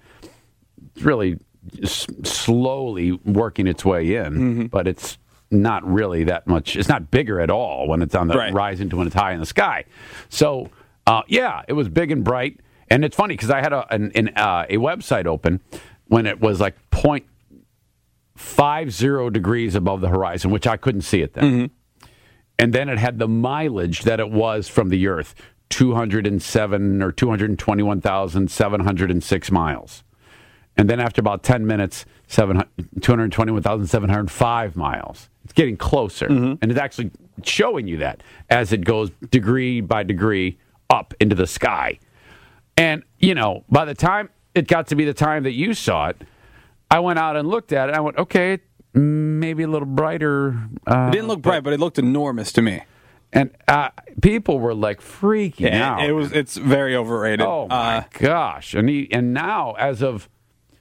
It's 0.95 1.03
really 1.05 1.39
s- 1.83 2.07
slowly 2.25 3.13
working 3.13 3.67
its 3.67 3.85
way 3.85 4.17
in, 4.17 4.33
Mm-hmm. 4.33 4.67
but 4.67 4.87
it's 4.89 5.19
not 5.51 5.87
really 5.91 6.25
that 6.25 6.47
much. 6.47 6.77
It's 6.77 6.89
not 6.89 7.11
bigger 7.11 7.41
at 7.41 7.51
all 7.51 7.89
when 7.89 8.03
it's 8.03 8.15
on 8.15 8.29
the 8.29 8.37
Right. 8.37 8.53
rise 8.53 8.81
into 8.81 8.97
when 8.97 9.07
it's 9.07 9.17
high 9.17 9.33
in 9.33 9.41
the 9.41 9.47
sky. 9.47 9.85
So 10.29 10.71
uh, 11.07 11.23
yeah, 11.29 11.63
it 11.69 11.73
was 11.73 11.89
big 11.89 12.11
and 12.11 12.23
bright, 12.25 12.61
and 12.91 13.05
it's 13.05 13.17
funny 13.17 13.35
because 13.35 13.51
I 13.51 13.61
had 13.61 13.73
a 13.73 13.87
an, 13.95 14.13
an, 14.15 14.29
uh, 14.37 14.67
a 14.69 14.77
website 14.77 15.27
open 15.27 15.61
when 16.07 16.27
it 16.27 16.41
was 16.41 16.61
like 16.61 16.75
point 16.91 17.27
five 18.37 18.93
zero 18.93 19.31
degrees 19.31 19.75
above 19.75 20.01
the 20.01 20.09
horizon, 20.09 20.51
which 20.51 20.67
I 20.67 20.77
couldn't 20.77 21.03
see 21.03 21.23
it 21.23 21.35
then. 21.35 21.71
And 22.59 22.73
then 22.73 22.89
it 22.89 22.99
had 22.99 23.19
the 23.19 23.29
mileage 23.29 24.03
that 24.03 24.19
it 24.21 24.31
was 24.31 24.69
from 24.69 24.89
the 24.89 25.07
Earth 25.07 25.35
207 25.71 27.03
or 27.03 27.13
221,706 27.13 29.51
miles. 29.51 30.05
And 30.77 30.89
then 30.89 31.01
after 31.01 31.21
about 31.21 31.43
10 31.43 31.67
minutes, 31.67 32.07
700 32.29 32.69
221,705 33.01 34.77
miles. 34.77 35.29
It's 35.45 35.53
getting 35.53 35.77
closer. 35.77 36.27
And 36.27 36.71
it's 36.71 36.79
actually 36.79 37.11
showing 37.43 37.89
you 37.89 37.97
that 37.99 38.23
as 38.51 38.73
it 38.73 38.85
goes 38.85 39.11
degree 39.31 39.81
by 39.81 40.03
degree 40.03 40.59
up 40.91 41.15
into 41.21 41.35
the 41.35 41.47
sky. 41.47 41.99
And, 42.77 43.03
you 43.19 43.35
know, 43.35 43.65
by 43.69 43.85
the 43.85 43.95
time 43.95 44.31
it 44.55 44.69
got 44.69 44.87
to 44.89 44.95
be 44.95 45.05
the 45.05 45.15
time 45.15 45.43
that 45.45 45.53
you 45.53 45.75
saw 45.75 46.09
it, 46.09 46.23
I 46.91 47.01
went 47.01 47.19
out 47.19 47.37
and 47.37 47.49
looked 47.49 47.73
at 47.73 47.89
it. 47.89 47.95
I 47.95 48.01
went, 48.01 48.19
okay, 48.19 48.59
maybe 48.95 49.65
a 49.65 49.69
little 49.69 49.87
brighter. 49.87 50.59
Uh, 50.87 51.09
it 51.09 51.13
didn't 51.13 51.29
look 51.29 51.43
bright, 51.43 51.65
but 51.65 51.73
it 51.73 51.81
looked 51.81 51.99
enormous 51.99 52.53
to 52.53 52.63
me. 52.63 52.83
And 53.33 53.51
uh, 53.67 53.91
people 54.23 54.59
were 54.59 54.75
like 54.75 55.01
freaking 55.01 55.73
out. 55.75 56.03
It, 56.05 56.13
was. 56.13 56.33
It's 56.33 56.57
very 56.57 56.95
overrated. 56.97 57.43
Oh 57.43 57.67
my 57.69 57.99
Uh, 57.99 58.05
gosh! 58.15 58.75
And 58.75 58.89
he, 58.89 59.09
and 59.13 59.35
now, 59.35 59.73
as 59.73 60.03
of 60.03 60.29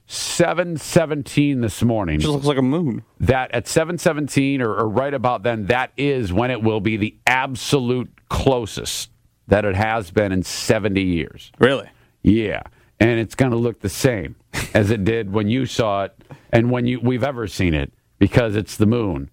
seven 0.06 0.76
seventeen 0.76 1.60
this 1.60 1.82
morning, 1.82 2.16
it 2.16 2.18
just 2.20 2.32
looks 2.32 2.46
like 2.46 2.56
a 2.58 2.62
moon. 2.62 3.02
that 3.20 3.50
at 3.54 3.68
seven 3.68 3.98
seventeen 3.98 4.62
or, 4.62 4.74
or 4.74 4.88
right 4.88 5.12
about 5.14 5.42
then, 5.42 5.66
that 5.66 5.92
is 5.96 6.32
when 6.32 6.50
it 6.50 6.62
will 6.62 6.80
be 6.80 6.96
the 6.96 7.16
absolute 7.26 8.10
closest 8.30 9.10
that 9.48 9.64
it 9.64 9.76
has 9.76 10.10
been 10.10 10.32
in 10.32 10.42
seventy 10.42 11.02
years. 11.02 11.52
Really? 11.58 11.88
Yeah, 12.22 12.62
and 12.98 13.20
it's 13.20 13.34
going 13.34 13.52
to 13.52 13.58
look 13.58 13.80
the 13.80 13.88
same 13.88 14.36
as 14.74 14.90
it 14.90 15.04
did 15.04 15.32
when 15.32 15.48
you 15.48 15.66
saw 15.66 16.04
it 16.04 16.14
and 16.50 16.70
when 16.70 16.86
you 16.86 16.98
we've 17.00 17.22
ever 17.24 17.46
seen 17.46 17.74
it 17.74 17.92
because 18.18 18.56
it's 18.56 18.76
the 18.76 18.86
moon. 18.86 19.30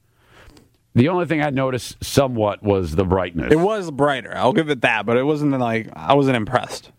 The 0.95 1.09
only 1.09 1.25
thing 1.25 1.41
I 1.41 1.49
noticed 1.49 2.01
somewhat 2.03 2.63
was 2.63 2.95
the 2.95 3.03
brightness. 3.03 3.51
It 3.51 3.57
was 3.59 3.91
brighter. 3.91 4.35
I'll 4.35 4.53
give 4.53 4.69
it 4.69 4.81
that, 4.81 5.05
but 5.05 5.17
it 5.17 5.23
wasn't 5.23 5.51
like 5.59 5.89
I 5.95 6.13
wasn't 6.13 6.37
impressed. 6.37 6.91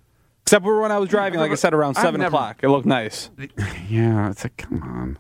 Except 0.42 0.64
for 0.64 0.80
when 0.80 0.92
I 0.92 0.98
was 0.98 1.08
driving, 1.08 1.40
like 1.40 1.50
I 1.50 1.54
said, 1.56 1.74
around 1.74 1.96
I've 1.96 2.02
seven 2.04 2.20
never- 2.20 2.36
o'clock. 2.36 2.60
It 2.62 2.68
looked 2.68 2.86
nice. 2.86 3.30
Yeah, 3.88 4.30
it's 4.30 4.44
like, 4.44 4.56
come 4.58 4.82
on. 4.82 5.18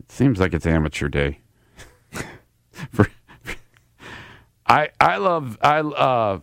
It 0.00 0.10
seems 0.10 0.40
like 0.40 0.52
it's 0.54 0.66
amateur 0.66 1.08
day. 1.08 1.40
For- 2.92 3.08
I 4.66 4.90
I 5.00 5.16
love 5.18 5.56
I 5.62 5.78
uh 5.80 6.40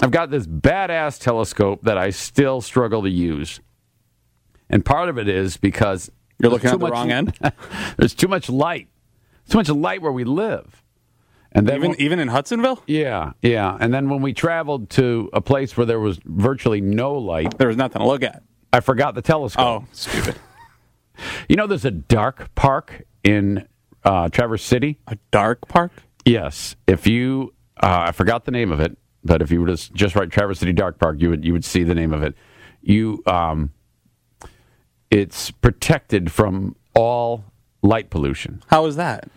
I've 0.00 0.10
got 0.10 0.30
this 0.30 0.46
badass 0.46 1.20
telescope 1.20 1.80
that 1.82 1.96
I 1.98 2.10
still 2.10 2.60
struggle 2.60 3.02
to 3.02 3.10
use, 3.10 3.60
and 4.68 4.84
part 4.84 5.08
of 5.08 5.18
it 5.18 5.26
is 5.28 5.56
because 5.56 6.10
You're 6.38 6.50
looking 6.50 6.70
at 6.70 6.78
the 6.78 6.86
wrong 6.90 7.10
end. 7.10 7.32
there's 7.96 8.14
too 8.14 8.28
much 8.28 8.48
light, 8.50 8.88
too 9.48 9.58
much 9.58 9.68
light 9.68 10.02
where 10.02 10.12
we 10.12 10.24
live, 10.24 10.82
and 11.52 11.66
then 11.66 11.76
even 11.76 11.90
when- 11.90 12.00
even 12.00 12.18
in 12.18 12.28
Hudsonville, 12.28 12.82
yeah 12.86 13.32
yeah, 13.42 13.76
and 13.80 13.92
then 13.94 14.08
when 14.08 14.22
we 14.22 14.32
traveled 14.32 14.90
to 14.90 15.30
a 15.32 15.40
place 15.40 15.76
where 15.76 15.86
there 15.86 16.00
was 16.00 16.18
virtually 16.24 16.80
no 16.80 17.14
light, 17.14 17.56
there 17.58 17.68
was 17.68 17.76
nothing 17.76 18.00
to 18.00 18.06
look 18.08 18.22
at. 18.22 18.42
I 18.72 18.80
forgot 18.80 19.14
the 19.14 19.22
telescope. 19.22 19.84
Oh, 19.84 19.88
stupid! 19.92 20.36
You 21.48 21.56
know, 21.56 21.66
there's 21.66 21.86
a 21.86 21.90
dark 21.90 22.54
park 22.54 23.04
in 23.24 23.66
uh, 24.04 24.28
Traverse 24.28 24.62
City. 24.62 24.98
A 25.06 25.16
dark 25.30 25.66
park. 25.66 25.90
Yes, 26.26 26.76
if 26.86 27.06
you, 27.06 27.54
uh, 27.82 28.04
I 28.08 28.12
forgot 28.12 28.44
the 28.44 28.50
name 28.50 28.70
of 28.70 28.80
it, 28.80 28.98
but 29.24 29.40
if 29.40 29.50
you 29.50 29.62
were 29.62 29.68
to 29.74 29.92
just 29.94 30.14
write 30.14 30.30
Traverse 30.30 30.58
City 30.58 30.74
Dark 30.74 30.98
Park, 30.98 31.16
you 31.18 31.30
would 31.30 31.42
you 31.42 31.54
would 31.54 31.64
see 31.64 31.84
the 31.84 31.94
name 31.94 32.12
of 32.12 32.22
it. 32.22 32.34
You, 32.82 33.22
um, 33.26 33.70
it's 35.10 35.50
protected 35.50 36.30
from 36.30 36.76
all 36.94 37.44
light 37.86 38.10
pollution. 38.10 38.62
How 38.66 38.86
is 38.86 38.96
that? 38.96 39.28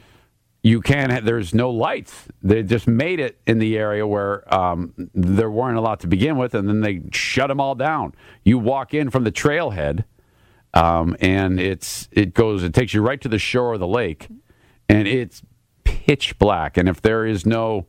You 0.61 0.81
can't. 0.81 1.23
There's 1.23 1.53
no 1.53 1.69
lights. 1.69 2.27
They 2.43 2.63
just 2.63 2.87
made 2.87 3.19
it 3.21 3.39
in 3.47 3.59
the 3.59 3.77
area 3.77 4.05
where 4.05 4.53
um, 4.53 4.93
there 5.13 5.49
weren't 5.49 5.77
a 5.77 5.81
lot 5.81 6.01
to 6.01 6.07
begin 6.07 6.37
with, 6.37 6.53
and 6.53 6.67
then 6.67 6.81
they 6.81 7.01
shut 7.13 7.47
them 7.47 7.61
all 7.61 7.75
down. 7.75 8.13
You 8.43 8.59
walk 8.59 8.93
in 8.93 9.09
from 9.09 9.23
the 9.23 9.31
trailhead, 9.31 10.03
um, 10.73 11.15
and 11.21 11.59
it's 11.61 12.09
it 12.11 12.33
goes. 12.33 12.63
It 12.63 12.73
takes 12.73 12.93
you 12.93 13.01
right 13.01 13.21
to 13.21 13.29
the 13.29 13.39
shore 13.39 13.73
of 13.73 13.79
the 13.79 13.87
lake, 13.87 14.27
and 14.89 15.07
it's 15.07 15.41
pitch 15.85 16.37
black. 16.39 16.75
And 16.75 16.89
if 16.89 17.01
there 17.01 17.25
is 17.25 17.45
no 17.45 17.87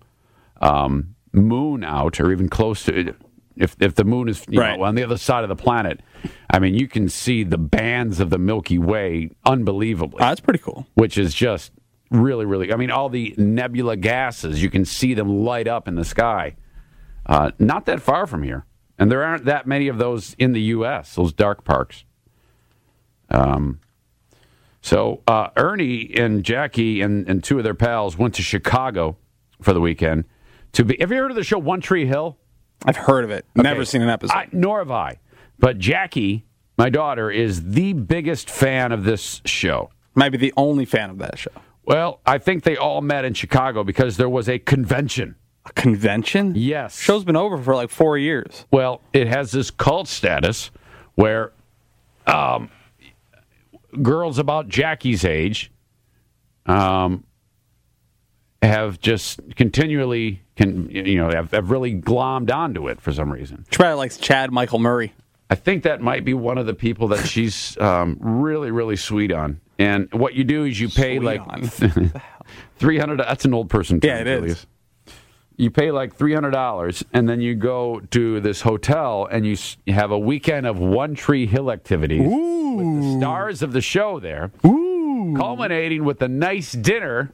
um, 0.60 1.16
moon 1.32 1.82
out, 1.82 2.20
or 2.20 2.30
even 2.30 2.48
close 2.48 2.84
to 2.84 2.96
it, 2.96 3.16
if 3.60 3.76
if 3.80 3.94
the 3.94 4.04
moon 4.04 4.28
is 4.28 4.44
you 4.48 4.60
Right. 4.60 4.78
know, 4.78 4.84
on 4.84 4.94
the 4.94 5.02
other 5.04 5.16
side 5.18 5.42
of 5.44 5.48
the 5.48 5.56
planet, 5.56 6.00
I 6.50 6.58
mean, 6.58 6.74
you 6.74 6.88
can 6.88 7.08
see 7.08 7.44
the 7.44 7.58
bands 7.58 8.20
of 8.20 8.30
the 8.30 8.38
Milky 8.38 8.78
Way 8.78 9.30
unbelievably 9.46 10.18
Oh, 10.20 10.28
that's 10.28 10.40
pretty 10.40 10.58
cool. 10.60 10.86
which 10.94 11.16
is 11.18 11.34
just 11.34 11.72
really, 12.10 12.44
really. 12.44 12.72
I 12.72 12.76
mean, 12.76 12.90
all 12.90 13.08
the 13.08 13.34
nebula 13.38 13.96
gases, 13.96 14.62
you 14.62 14.70
can 14.70 14.84
see 14.84 15.14
them 15.14 15.28
light 15.44 15.68
up 15.68 15.86
in 15.86 15.94
the 15.94 16.04
sky. 16.04 16.56
Uh, 17.26 17.52
not 17.58 17.86
that 17.86 18.00
far 18.00 18.26
from 18.26 18.42
here. 18.42 18.64
And 18.98 19.10
there 19.10 19.22
aren't 19.22 19.44
that 19.46 19.66
many 19.66 19.88
of 19.88 19.98
those 19.98 20.34
in 20.38 20.52
the 20.52 20.60
U.S., 20.62 21.14
those 21.14 21.32
dark 21.32 21.64
parks. 21.64 22.04
Um, 23.30 23.80
so 24.82 25.22
uh, 25.26 25.48
Ernie 25.56 26.10
and 26.16 26.42
Jackie 26.44 27.00
and, 27.00 27.28
and 27.28 27.42
two 27.44 27.58
of 27.58 27.64
their 27.64 27.74
pals 27.74 28.18
went 28.18 28.34
to 28.34 28.42
Chicago 28.42 29.16
for 29.62 29.72
the 29.72 29.80
weekend. 29.80 30.24
To 30.72 30.84
be, 30.84 30.96
have 31.00 31.10
you 31.12 31.18
heard 31.18 31.30
of 31.30 31.36
the 31.36 31.44
show 31.44 31.58
One 31.58 31.80
Tree 31.80 32.06
Hill? 32.06 32.36
I've 32.84 32.96
heard 32.96 33.24
of 33.24 33.30
it. 33.30 33.44
Never 33.54 33.84
seen 33.84 34.02
an 34.02 34.08
episode. 34.08 34.34
I, 34.36 34.48
nor 34.52 34.78
have 34.78 34.90
I. 34.90 35.18
But 35.58 35.78
Jackie, 35.78 36.46
my 36.78 36.88
daughter, 36.88 37.30
is 37.30 37.72
the 37.72 37.92
biggest 37.92 38.48
fan 38.48 38.92
of 38.92 39.04
this 39.04 39.42
show. 39.44 39.90
Might 40.14 40.30
be 40.30 40.38
the 40.38 40.52
only 40.56 40.84
fan 40.84 41.10
of 41.10 41.18
that 41.18 41.38
show. 41.38 41.50
Well, 41.84 42.20
I 42.26 42.38
think 42.38 42.62
they 42.64 42.76
all 42.76 43.00
met 43.00 43.24
in 43.24 43.34
Chicago 43.34 43.84
because 43.84 44.16
there 44.16 44.28
was 44.28 44.48
a 44.48 44.58
convention. 44.58 45.36
A 45.66 45.72
convention? 45.72 46.54
Yes. 46.56 46.98
Show's 46.98 47.24
been 47.24 47.36
over 47.36 47.58
for 47.58 47.74
like 47.74 47.90
four 47.90 48.16
years. 48.16 48.64
Well, 48.70 49.02
it 49.12 49.26
has 49.26 49.50
this 49.50 49.70
cult 49.70 50.08
status 50.08 50.70
where 51.16 51.52
um, 52.26 52.70
girls 54.02 54.38
about 54.38 54.68
Jackie's 54.68 55.24
age 55.24 55.70
um, 56.66 57.24
have 58.62 59.00
just 59.00 59.40
continually, 59.56 60.42
can, 60.60 60.90
you 60.90 61.16
know, 61.16 61.30
have, 61.30 61.52
have 61.52 61.70
really 61.70 61.94
glommed 61.94 62.52
onto 62.52 62.86
it 62.86 63.00
for 63.00 63.12
some 63.12 63.32
reason. 63.32 63.64
She 63.70 63.78
probably 63.78 63.94
likes 63.94 64.18
Chad 64.18 64.52
Michael 64.52 64.78
Murray. 64.78 65.14
I 65.48 65.54
think 65.54 65.84
that 65.84 66.02
might 66.02 66.22
be 66.22 66.34
one 66.34 66.58
of 66.58 66.66
the 66.66 66.74
people 66.74 67.08
that 67.08 67.26
she's 67.26 67.78
um, 67.78 68.18
really, 68.20 68.70
really 68.70 68.96
sweet 68.96 69.32
on. 69.32 69.60
And 69.78 70.12
what 70.12 70.34
you 70.34 70.44
do 70.44 70.64
is 70.64 70.78
you 70.78 70.90
pay 70.90 71.16
Sweet 71.16 71.24
like 71.24 71.64
three 72.76 72.98
hundred. 72.98 73.20
That's 73.20 73.46
an 73.46 73.54
old 73.54 73.70
person. 73.70 74.00
Term, 74.00 74.10
Yeah, 74.10 74.20
it 74.20 74.44
is. 74.44 74.66
You 75.56 75.70
pay 75.70 75.90
like 75.90 76.14
three 76.14 76.34
hundred 76.34 76.50
dollars, 76.50 77.02
and 77.14 77.26
then 77.26 77.40
you 77.40 77.54
go 77.54 78.00
to 78.10 78.40
this 78.40 78.60
hotel, 78.60 79.26
and 79.30 79.46
you 79.46 79.56
you 79.86 79.94
have 79.94 80.10
a 80.10 80.18
weekend 80.18 80.66
of 80.66 80.78
One 80.78 81.14
Tree 81.14 81.46
Hill 81.46 81.72
activities 81.72 82.20
with 82.28 83.00
the 83.02 83.16
stars 83.18 83.62
of 83.62 83.72
the 83.72 83.80
show 83.80 84.20
there, 84.20 84.52
culminating 84.62 86.04
with 86.04 86.20
a 86.20 86.28
nice 86.28 86.72
dinner 86.72 87.32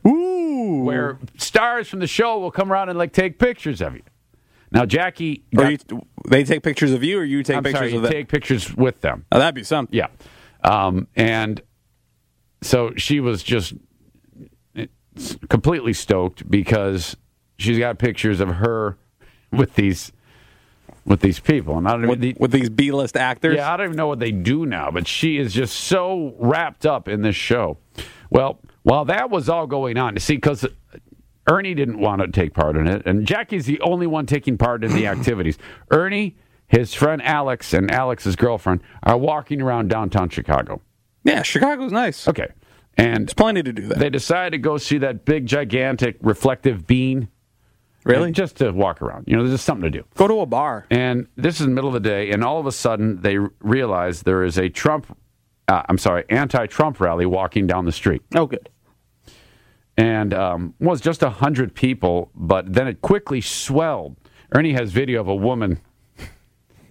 where 0.84 1.18
stars 1.36 1.88
from 1.88 2.00
the 2.00 2.06
show 2.06 2.38
will 2.38 2.50
come 2.50 2.72
around 2.72 2.88
and 2.88 2.98
like 2.98 3.12
take 3.12 3.38
pictures 3.38 3.80
of 3.80 3.94
you. 3.94 4.02
Now, 4.72 4.84
Jackie, 4.84 5.44
got- 5.54 5.70
you, 5.90 6.02
they 6.28 6.42
take 6.44 6.62
pictures 6.62 6.92
of 6.92 7.02
you, 7.04 7.18
or 7.18 7.24
you 7.24 7.42
take 7.42 7.56
I'm 7.58 7.62
pictures 7.62 7.78
sorry, 7.78 7.90
you 7.92 7.96
of 7.98 8.02
them. 8.02 8.12
take 8.12 8.28
pictures 8.28 8.74
with 8.74 9.00
them. 9.00 9.24
oh, 9.32 9.38
that'd 9.38 9.54
be 9.54 9.62
something. 9.62 9.96
Yeah. 9.96 10.08
Um, 10.64 11.06
and 11.14 11.60
so 12.62 12.92
she 12.96 13.20
was 13.20 13.42
just 13.44 13.74
completely 15.48 15.92
stoked 15.92 16.48
because 16.50 17.16
she's 17.58 17.78
got 17.78 17.98
pictures 17.98 18.40
of 18.40 18.48
her 18.56 18.98
with 19.52 19.74
these 19.74 20.12
with 21.04 21.20
these 21.20 21.38
people. 21.38 21.78
And 21.78 21.86
I 21.86 21.92
don't 21.92 22.08
With, 22.08 22.24
even, 22.24 22.36
with 22.40 22.50
these 22.50 22.68
B-list 22.68 23.16
actors. 23.16 23.54
yeah, 23.56 23.72
I 23.72 23.76
don't 23.76 23.86
even 23.86 23.96
know 23.96 24.08
what 24.08 24.18
they 24.18 24.32
do 24.32 24.66
now, 24.66 24.90
but 24.90 25.06
she 25.06 25.38
is 25.38 25.54
just 25.54 25.76
so 25.76 26.34
wrapped 26.40 26.84
up 26.84 27.06
in 27.06 27.22
this 27.22 27.36
show. 27.36 27.78
Well, 28.28 28.58
while 28.86 29.04
that 29.06 29.30
was 29.30 29.48
all 29.48 29.66
going 29.66 29.98
on, 29.98 30.14
you 30.14 30.20
see, 30.20 30.36
because 30.36 30.64
Ernie 31.50 31.74
didn't 31.74 31.98
want 31.98 32.22
to 32.22 32.28
take 32.28 32.54
part 32.54 32.76
in 32.76 32.86
it, 32.86 33.02
and 33.04 33.26
Jackie's 33.26 33.66
the 33.66 33.80
only 33.80 34.06
one 34.06 34.26
taking 34.26 34.56
part 34.56 34.84
in 34.84 34.92
the 34.94 35.06
activities. 35.14 35.58
Ernie, 35.90 36.36
his 36.68 36.94
friend 36.94 37.20
Alex, 37.22 37.72
and 37.74 37.90
Alex's 37.90 38.36
girlfriend 38.36 38.80
are 39.02 39.16
walking 39.18 39.60
around 39.60 39.88
downtown 39.88 40.28
Chicago. 40.28 40.80
Yeah, 41.24 41.42
Chicago's 41.42 41.90
nice. 41.90 42.28
Okay. 42.28 42.46
And 42.96 43.26
There's 43.26 43.34
plenty 43.34 43.62
to 43.64 43.72
do 43.72 43.88
there. 43.88 43.98
they 43.98 44.08
decided 44.10 44.50
to 44.52 44.58
go 44.58 44.76
see 44.78 44.98
that 44.98 45.24
big, 45.24 45.46
gigantic 45.46 46.16
reflective 46.20 46.86
bean. 46.86 47.28
really? 48.04 48.30
Just 48.30 48.56
to 48.58 48.70
walk 48.70 49.02
around. 49.02 49.24
You 49.26 49.34
know, 49.36 49.42
there's 49.42 49.54
just 49.54 49.64
something 49.66 49.90
to 49.90 49.98
do. 49.98 50.04
Go 50.14 50.28
to 50.28 50.40
a 50.40 50.46
bar. 50.46 50.86
And 50.90 51.26
this 51.36 51.58
is 51.60 51.66
the 51.66 51.72
middle 51.72 51.88
of 51.88 51.94
the 52.00 52.08
day, 52.08 52.30
and 52.30 52.44
all 52.44 52.60
of 52.60 52.66
a 52.66 52.72
sudden 52.72 53.20
they 53.22 53.36
realize 53.60 54.22
there 54.22 54.44
is 54.44 54.56
a 54.58 54.68
Trump, 54.68 55.16
uh, 55.66 55.82
I'm 55.88 55.98
sorry, 55.98 56.24
anti-Trump 56.30 57.00
rally 57.00 57.26
walking 57.26 57.66
down 57.66 57.84
the 57.84 57.92
street, 57.92 58.22
Oh, 58.36 58.46
good. 58.46 58.68
And 59.96 60.34
um, 60.34 60.74
was 60.78 61.00
just 61.00 61.22
a 61.22 61.30
hundred 61.30 61.74
people, 61.74 62.30
but 62.34 62.72
then 62.72 62.86
it 62.86 63.00
quickly 63.00 63.40
swelled. 63.40 64.16
Ernie 64.54 64.74
has 64.74 64.92
video 64.92 65.20
of 65.20 65.28
a 65.28 65.34
woman 65.34 65.80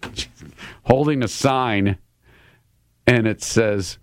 holding 0.83 1.24
a 1.24 1.27
sign, 1.27 1.97
and 3.05 3.27
it 3.27 3.41
says, 3.43 3.97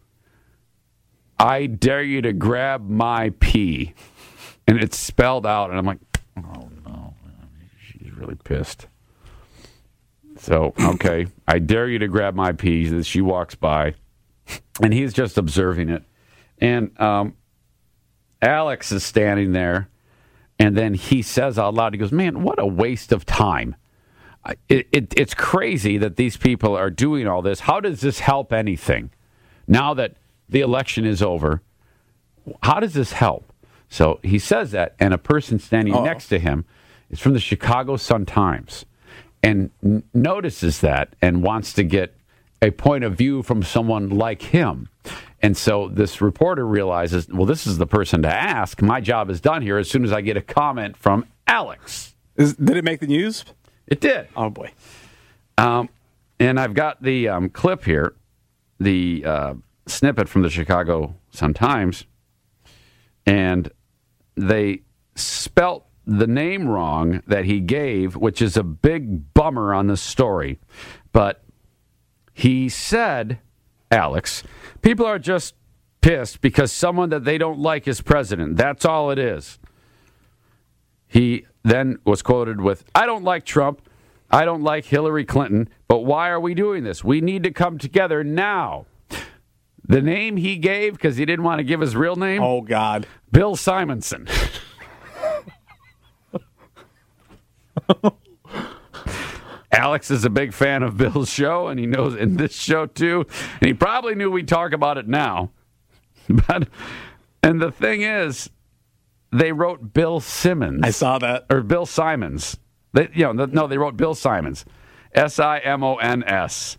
"I 1.39 1.67
dare 1.67 2.03
you 2.03 2.23
to 2.23 2.33
grab 2.33 2.89
my 2.89 3.31
pee," 3.41 3.95
and 4.67 4.79
it's 4.79 4.97
spelled 4.97 5.47
out, 5.47 5.71
and 5.71 5.79
I'm 5.79 5.87
like, 5.87 5.99
"Oh 6.37 6.69
no, 6.85 7.15
she's 7.81 8.13
really 8.13 8.37
pissed." 8.37 8.87
So, 10.39 10.75
okay, 10.81 11.27
I 11.47 11.59
dare 11.59 11.89
you 11.89 11.99
to 12.01 12.09
grab 12.09 12.35
my 12.35 12.53
pee. 12.53 13.03
She 13.03 13.21
walks 13.21 13.55
by, 13.55 13.95
and 14.83 14.93
he's 14.93 15.13
just 15.13 15.39
observing 15.39 15.89
it. 15.89 16.03
And 16.59 16.99
um, 17.01 17.37
Alex 18.43 18.91
is 18.93 19.05
standing 19.05 19.53
there, 19.53 19.89
and 20.59 20.77
then 20.77 20.95
he 20.95 21.23
says 21.23 21.59
out 21.59 21.75
loud, 21.75 21.95
he 21.95 21.99
goes, 21.99 22.13
Man, 22.13 22.43
what 22.43 22.59
a 22.59 22.67
waste 22.67 23.13
of 23.13 23.25
time. 23.25 23.77
It, 24.69 24.89
it, 24.91 25.15
it's 25.17 25.35
crazy 25.35 25.99
that 25.99 26.17
these 26.17 26.37
people 26.37 26.77
are 26.77 26.91
doing 26.91 27.29
all 27.29 27.43
this. 27.43 27.61
How 27.61 27.79
does 27.79 28.01
this 28.01 28.19
help 28.19 28.53
anything? 28.53 29.11
Now 29.69 29.95
that 29.95 30.17
the 30.49 30.61
election 30.61 31.05
is 31.05 31.23
over, 31.23 31.63
how 32.65 32.81
does 32.81 32.95
this 32.95 33.13
help? 33.13 33.53
So 33.89 34.19
he 34.23 34.39
says 34.41 34.73
that, 34.73 34.97
and 34.99 35.15
a 35.15 35.19
person 35.19 35.61
standing 35.61 35.95
Uh-oh. 35.95 36.05
next 36.05 36.27
to 36.29 36.41
him 36.41 36.65
is 37.11 37.21
from 37.21 37.35
the 37.35 37.41
Chicago 37.41 37.97
Sun 37.97 38.27
Times 38.27 38.85
and 39.43 39.71
n- 39.85 40.03
notices 40.13 40.81
that 40.81 41.15
and 41.23 41.43
wants 41.43 41.73
to 41.75 41.85
get 41.85 42.15
a 42.61 42.71
point 42.71 43.05
of 43.05 43.17
view 43.17 43.43
from 43.43 43.63
someone 43.63 44.09
like 44.09 44.43
him. 44.43 44.89
And 45.43 45.57
so 45.57 45.89
this 45.89 46.21
reporter 46.21 46.65
realizes, 46.65 47.29
well, 47.29 47.47
this 47.47 47.67
is 47.67 47.77
the 47.77 47.87
person 47.87 48.23
to 48.23 48.33
ask. 48.33 48.81
My 48.81 49.01
job 49.01 49.29
is 49.29 49.41
done 49.41 49.63
here 49.63 49.77
as 49.77 49.91
soon 49.91 50.05
as 50.05 50.13
I 50.13 50.21
get 50.21 50.37
a 50.37 50.41
comment 50.41 50.97
from 50.97 51.27
Alex. 51.49 52.15
Is, 52.37 52.55
did 52.55 52.77
it 52.77 52.85
make 52.85 53.01
the 53.01 53.09
news? 53.09 53.45
It 53.87 54.01
did. 54.01 54.29
Oh 54.37 54.51
boy. 54.51 54.73
Um, 55.59 55.89
and 56.39 56.59
I've 56.59 56.75
got 56.75 57.03
the 57.03 57.29
um, 57.29 57.49
clip 57.49 57.85
here, 57.85 58.15
the 58.79 59.25
uh, 59.27 59.55
snippet 59.87 60.29
from 60.29 60.43
the 60.43 60.51
Chicago 60.51 61.15
Sun 61.31 61.55
Times, 61.55 62.05
and 63.27 63.71
they 64.37 64.83
spelt 65.15 65.87
the 66.07 66.27
name 66.27 66.69
wrong 66.69 67.23
that 67.27 67.45
he 67.45 67.61
gave, 67.61 68.17
which 68.17 68.43
is 68.43 68.57
a 68.57 68.63
big 68.63 69.35
bummer 69.35 69.75
on 69.75 69.87
the 69.87 69.97
story. 69.97 70.59
But 71.13 71.45
he 72.33 72.69
said, 72.69 73.39
Alex, 73.93 74.43
people 74.81 75.07
are 75.07 75.19
just 75.19 75.55
pissed 76.01 76.41
because 76.41 76.73
someone 76.73 77.11
that 77.11 77.25
they 77.25 77.39
don't 77.39 77.59
like 77.59 77.87
is 77.87 78.01
president. 78.01 78.57
That's 78.57 78.85
all 78.85 79.11
it 79.11 79.19
is. 79.19 79.59
He 81.07 81.47
then 81.63 81.99
was 82.05 82.23
quoted 82.23 82.61
with, 82.61 82.85
I 82.95 83.07
don't 83.07 83.23
like 83.23 83.45
Trump. 83.45 83.83
I 84.31 84.47
don't 84.47 84.63
like 84.63 84.87
Hillary 84.87 85.27
Clinton. 85.27 85.69
But 85.89 86.01
why 86.01 86.31
are 86.31 86.41
we 86.41 86.55
doing 86.55 86.85
this? 86.85 87.05
We 87.05 87.21
need 87.21 87.43
to 87.43 87.51
come 87.51 87.77
together 87.77 88.25
now. 88.25 88.87
The 89.85 90.01
name 90.01 90.39
he 90.39 90.57
gave, 90.57 90.95
because 90.95 91.19
he 91.19 91.27
didn't 91.27 91.45
want 91.45 91.59
to 91.59 91.65
give 91.65 91.81
his 91.81 91.95
real 91.95 92.17
name, 92.17 92.43
Oh 92.43 92.63
God. 92.63 93.07
Bill 93.31 93.57
Simonson. 93.57 94.27
Alex 99.73 100.11
is 100.11 100.25
a 100.25 100.31
big 100.31 100.53
fan 100.53 100.83
of 100.83 100.97
Bill's 100.99 101.31
show, 101.31 101.69
and 101.69 101.81
he 101.81 101.87
knows 101.87 102.15
in 102.15 102.37
this 102.37 102.55
show 102.55 102.85
too. 102.87 103.25
And 103.61 103.67
he 103.69 103.75
probably 103.75 104.15
knew 104.15 104.31
we'd 104.31 104.49
talk 104.49 104.73
about 104.73 104.99
it 104.99 105.09
now. 105.09 105.51
But 106.29 106.69
and 107.43 107.61
the 107.61 107.73
thing 107.73 108.03
is, 108.03 108.49
they 109.33 109.51
wrote 109.51 109.93
Bill 109.93 110.21
Simmons. 110.21 110.81
I 110.85 110.91
saw 110.91 111.19
that. 111.19 111.47
or 111.51 111.63
Bill 111.63 111.85
Simons. 111.87 112.57
They, 112.93 113.09
you 113.15 113.33
know, 113.33 113.47
no, 113.47 113.67
they 113.67 113.77
wrote 113.79 113.97
Bill 113.97 114.15
Simons, 114.15 114.65
S 115.15 115.41
I 115.41 115.59
M 115.59 115.83
O 115.83 115.97
N 115.97 116.23
S, 116.23 116.77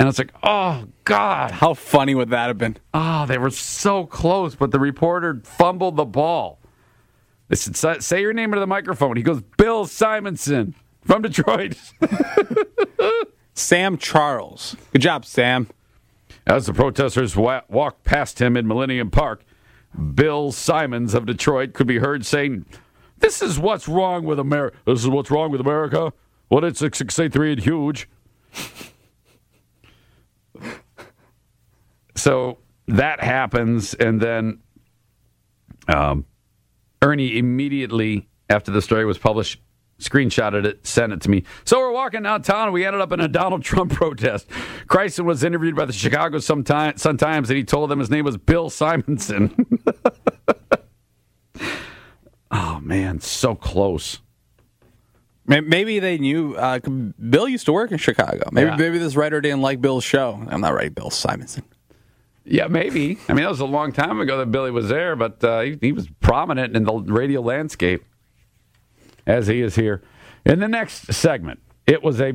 and 0.00 0.08
it's 0.08 0.18
like, 0.18 0.32
oh 0.42 0.86
God, 1.04 1.50
How 1.52 1.74
funny 1.74 2.14
would 2.16 2.30
that 2.30 2.48
have 2.48 2.58
been? 2.58 2.76
Oh, 2.92 3.24
they 3.26 3.38
were 3.38 3.50
so 3.50 4.04
close, 4.06 4.54
but 4.56 4.70
the 4.72 4.80
reporter 4.80 5.40
fumbled 5.44 5.96
the 5.96 6.04
ball. 6.06 6.58
They 7.48 7.56
said, 7.56 7.76
"Say- 7.76 7.98
"Say 8.00 8.20
your 8.22 8.32
name 8.32 8.50
into 8.50 8.60
the 8.60 8.66
microphone." 8.66 9.16
He 9.16 9.22
goes, 9.22 9.42
"Bill 9.58 9.84
Simonson 9.86 10.74
from 11.04 11.22
Detroit." 11.22 11.76
Sam 13.54 13.98
Charles. 13.98 14.76
Good 14.92 15.02
job, 15.02 15.24
Sam. 15.24 15.68
As 16.46 16.66
the 16.66 16.72
protesters 16.72 17.36
wa- 17.36 17.62
walked 17.68 18.04
past 18.04 18.40
him 18.40 18.56
in 18.56 18.66
Millennium 18.66 19.10
Park, 19.10 19.44
Bill 20.14 20.50
Simons 20.52 21.14
of 21.14 21.26
Detroit 21.26 21.74
could 21.74 21.86
be 21.86 21.98
heard 21.98 22.24
saying, 22.24 22.64
"This 23.18 23.42
is 23.42 23.58
what's 23.58 23.86
wrong 23.88 24.24
with 24.24 24.38
America. 24.38 24.76
This 24.86 25.00
is 25.00 25.08
what's 25.08 25.30
wrong 25.30 25.50
with 25.50 25.60
America. 25.60 26.12
What 26.48 26.64
it's 26.64 26.78
six 26.78 27.18
eight 27.18 27.32
three 27.32 27.52
and 27.52 27.62
huge." 27.62 28.08
so 32.14 32.58
that 32.88 33.22
happens, 33.22 33.94
and 33.94 34.20
then 34.20 34.60
um, 35.88 36.24
Ernie 37.00 37.38
immediately 37.38 38.28
after 38.48 38.70
the 38.70 38.82
story 38.82 39.04
was 39.04 39.18
published 39.18 39.60
screenshotted 40.02 40.64
it, 40.64 40.86
sent 40.86 41.12
it 41.12 41.20
to 41.22 41.30
me. 41.30 41.44
So 41.64 41.78
we're 41.78 41.92
walking 41.92 42.22
downtown, 42.22 42.64
and 42.64 42.72
we 42.72 42.84
ended 42.84 43.00
up 43.00 43.12
in 43.12 43.20
a 43.20 43.28
Donald 43.28 43.62
Trump 43.62 43.92
protest. 43.94 44.48
Kryson 44.86 45.24
was 45.24 45.42
interviewed 45.44 45.76
by 45.76 45.84
the 45.84 45.92
Chicago 45.92 46.38
Sun 46.38 46.64
Times, 46.64 47.04
and 47.06 47.56
he 47.56 47.64
told 47.64 47.90
them 47.90 47.98
his 47.98 48.10
name 48.10 48.24
was 48.24 48.36
Bill 48.36 48.70
Simonson. 48.70 49.54
oh 52.50 52.80
man, 52.80 53.20
so 53.20 53.54
close. 53.54 54.20
Maybe 55.44 55.98
they 55.98 56.18
knew. 56.18 56.54
Uh, 56.54 56.78
Bill 56.78 57.48
used 57.48 57.66
to 57.66 57.72
work 57.72 57.90
in 57.90 57.98
Chicago. 57.98 58.48
Maybe 58.52 58.70
Yeah. 58.70 58.76
maybe 58.76 58.98
this 58.98 59.16
writer 59.16 59.40
didn't 59.40 59.60
like 59.60 59.80
Bill's 59.80 60.04
show. 60.04 60.40
I'm 60.48 60.60
not 60.60 60.72
right, 60.72 60.94
Bill 60.94 61.10
Simonson. 61.10 61.64
Yeah, 62.44 62.68
maybe. 62.68 63.18
I 63.28 63.34
mean, 63.34 63.42
that 63.44 63.50
was 63.50 63.60
a 63.60 63.64
long 63.66 63.92
time 63.92 64.20
ago 64.20 64.38
that 64.38 64.50
Billy 64.50 64.70
was 64.70 64.88
there, 64.88 65.14
but 65.16 65.42
uh, 65.44 65.60
he, 65.60 65.78
he 65.80 65.92
was 65.92 66.08
prominent 66.20 66.76
in 66.76 66.84
the 66.84 66.92
radio 66.94 67.40
landscape 67.40 68.04
as 69.26 69.46
he 69.46 69.60
is 69.60 69.76
here. 69.76 70.02
In 70.44 70.58
the 70.60 70.68
next 70.68 71.12
segment, 71.12 71.60
it 71.86 72.02
was 72.02 72.20
a, 72.20 72.32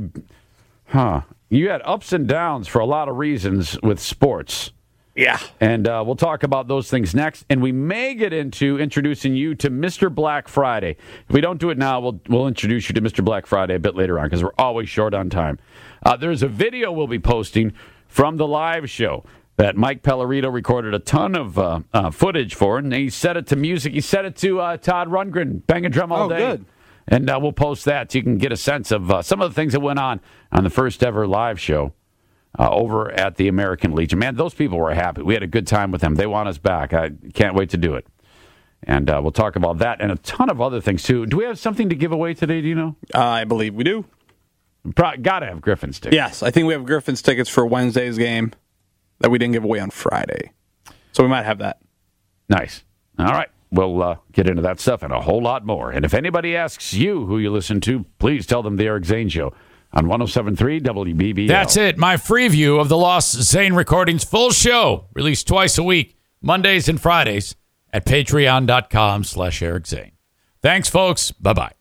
huh, 0.87 1.21
you 1.49 1.69
had 1.69 1.81
ups 1.85 2.13
and 2.13 2.27
downs 2.27 2.67
for 2.67 2.79
a 2.79 2.85
lot 2.85 3.09
of 3.09 3.17
reasons 3.17 3.79
with 3.81 3.99
sports. 3.99 4.71
Yeah. 5.15 5.39
And 5.59 5.87
uh, 5.87 6.03
we'll 6.05 6.15
talk 6.15 6.43
about 6.43 6.67
those 6.67 6.91
things 6.91 7.15
next. 7.15 7.43
And 7.49 7.59
we 7.61 7.71
may 7.71 8.13
get 8.13 8.33
into 8.33 8.77
introducing 8.79 9.35
you 9.35 9.55
to 9.55 9.71
Mr. 9.71 10.13
Black 10.13 10.47
Friday. 10.47 10.95
If 11.27 11.33
we 11.33 11.41
don't 11.41 11.59
do 11.59 11.71
it 11.71 11.77
now, 11.77 11.99
we'll, 11.99 12.21
we'll 12.29 12.47
introduce 12.47 12.87
you 12.87 12.93
to 12.93 13.01
Mr. 13.01 13.25
Black 13.25 13.47
Friday 13.47 13.73
a 13.75 13.79
bit 13.79 13.95
later 13.95 14.19
on 14.19 14.27
because 14.27 14.43
we're 14.43 14.51
always 14.59 14.87
short 14.89 15.15
on 15.15 15.29
time. 15.31 15.57
Uh, 16.03 16.15
there's 16.17 16.43
a 16.43 16.47
video 16.47 16.91
we'll 16.91 17.07
be 17.07 17.17
posting 17.17 17.73
from 18.07 18.37
the 18.37 18.47
live 18.47 18.89
show 18.91 19.25
that 19.55 19.75
Mike 19.75 20.03
Pellerito 20.03 20.53
recorded 20.53 20.93
a 20.93 20.99
ton 20.99 21.35
of 21.35 21.57
uh, 21.57 21.79
uh, 21.91 22.11
footage 22.11 22.53
for, 22.53 22.77
and 22.77 22.93
he 22.93 23.09
set 23.09 23.35
it 23.35 23.47
to 23.47 23.55
music. 23.55 23.93
He 23.93 24.01
set 24.01 24.23
it 24.23 24.35
to 24.37 24.59
uh, 24.59 24.77
Todd 24.77 25.07
Rundgren, 25.09 25.65
Bang 25.65 25.83
and 25.83 25.91
Drum 25.91 26.11
All 26.11 26.25
Oh, 26.25 26.29
Day. 26.29 26.37
good. 26.37 26.65
And 27.07 27.29
uh, 27.29 27.39
we'll 27.41 27.53
post 27.53 27.85
that 27.85 28.11
so 28.11 28.17
you 28.17 28.23
can 28.23 28.37
get 28.37 28.51
a 28.51 28.57
sense 28.57 28.91
of 28.91 29.09
uh, 29.09 29.21
some 29.21 29.41
of 29.41 29.49
the 29.49 29.55
things 29.55 29.73
that 29.73 29.79
went 29.79 29.99
on 29.99 30.19
on 30.51 30.63
the 30.63 30.69
first 30.69 31.03
ever 31.03 31.25
live 31.25 31.59
show 31.59 31.93
uh, 32.59 32.69
over 32.69 33.11
at 33.11 33.37
the 33.37 33.47
American 33.47 33.93
Legion. 33.93 34.19
Man, 34.19 34.35
those 34.35 34.53
people 34.53 34.77
were 34.77 34.93
happy. 34.93 35.21
We 35.21 35.33
had 35.33 35.43
a 35.43 35.47
good 35.47 35.67
time 35.67 35.91
with 35.91 36.01
them. 36.01 36.15
They 36.15 36.27
want 36.27 36.49
us 36.49 36.57
back. 36.57 36.93
I 36.93 37.11
can't 37.33 37.55
wait 37.55 37.69
to 37.69 37.77
do 37.77 37.95
it. 37.95 38.05
And 38.83 39.09
uh, 39.09 39.19
we'll 39.23 39.31
talk 39.31 39.55
about 39.55 39.79
that 39.79 40.01
and 40.01 40.11
a 40.11 40.17
ton 40.17 40.49
of 40.49 40.61
other 40.61 40.81
things 40.81 41.01
too. 41.03 41.25
Do 41.25 41.37
we 41.37 41.45
have 41.45 41.57
something 41.57 41.89
to 41.89 41.95
give 41.95 42.11
away 42.11 42.33
today? 42.33 42.61
Do 42.61 42.67
you 42.67 42.75
know? 42.75 42.95
Uh, 43.13 43.21
I 43.21 43.43
believe 43.45 43.73
we 43.73 43.83
do. 43.83 44.05
Pro- 44.95 45.17
Got 45.17 45.39
to 45.39 45.47
have 45.47 45.61
Griffin's 45.61 45.99
tickets. 45.99 46.15
Yes, 46.15 46.43
I 46.43 46.51
think 46.51 46.67
we 46.67 46.73
have 46.73 46.85
Griffin's 46.85 47.21
tickets 47.21 47.49
for 47.49 47.65
Wednesday's 47.65 48.17
game 48.17 48.51
that 49.19 49.29
we 49.31 49.37
didn't 49.39 49.53
give 49.53 49.63
away 49.63 49.79
on 49.79 49.89
Friday. 49.89 50.51
So 51.11 51.23
we 51.23 51.29
might 51.29 51.43
have 51.43 51.57
that. 51.59 51.79
Nice. 52.49 52.83
All 53.17 53.25
right. 53.25 53.49
We'll 53.71 54.01
uh, 54.01 54.15
get 54.31 54.49
into 54.49 54.61
that 54.61 54.79
stuff 54.79 55.03
and 55.03 55.11
a 55.11 55.21
whole 55.21 55.41
lot 55.41 55.65
more. 55.65 55.91
And 55.91 56.05
if 56.05 56.13
anybody 56.13 56.55
asks 56.55 56.93
you 56.93 57.25
who 57.25 57.37
you 57.37 57.51
listen 57.51 57.81
to, 57.81 58.05
please 58.19 58.45
tell 58.45 58.63
them 58.63 58.77
the 58.77 58.85
Eric 58.85 59.05
Zane 59.05 59.29
Show 59.29 59.53
on 59.93 60.07
1073 60.07 60.79
WBBL. 60.81 61.47
That's 61.47 61.75
it. 61.75 61.97
My 61.97 62.17
free 62.17 62.47
view 62.47 62.79
of 62.79 62.89
the 62.89 62.97
Lost 62.97 63.41
Zane 63.41 63.73
Recordings 63.73 64.23
full 64.23 64.51
show, 64.51 65.05
released 65.13 65.47
twice 65.47 65.77
a 65.77 65.83
week, 65.83 66.17
Mondays 66.41 66.87
and 66.87 66.99
Fridays, 66.99 67.55
at 67.91 68.05
patreon.com 68.05 69.23
slash 69.23 69.61
Eric 69.61 69.87
Zane. 69.87 70.11
Thanks, 70.61 70.89
folks. 70.89 71.31
Bye-bye. 71.31 71.76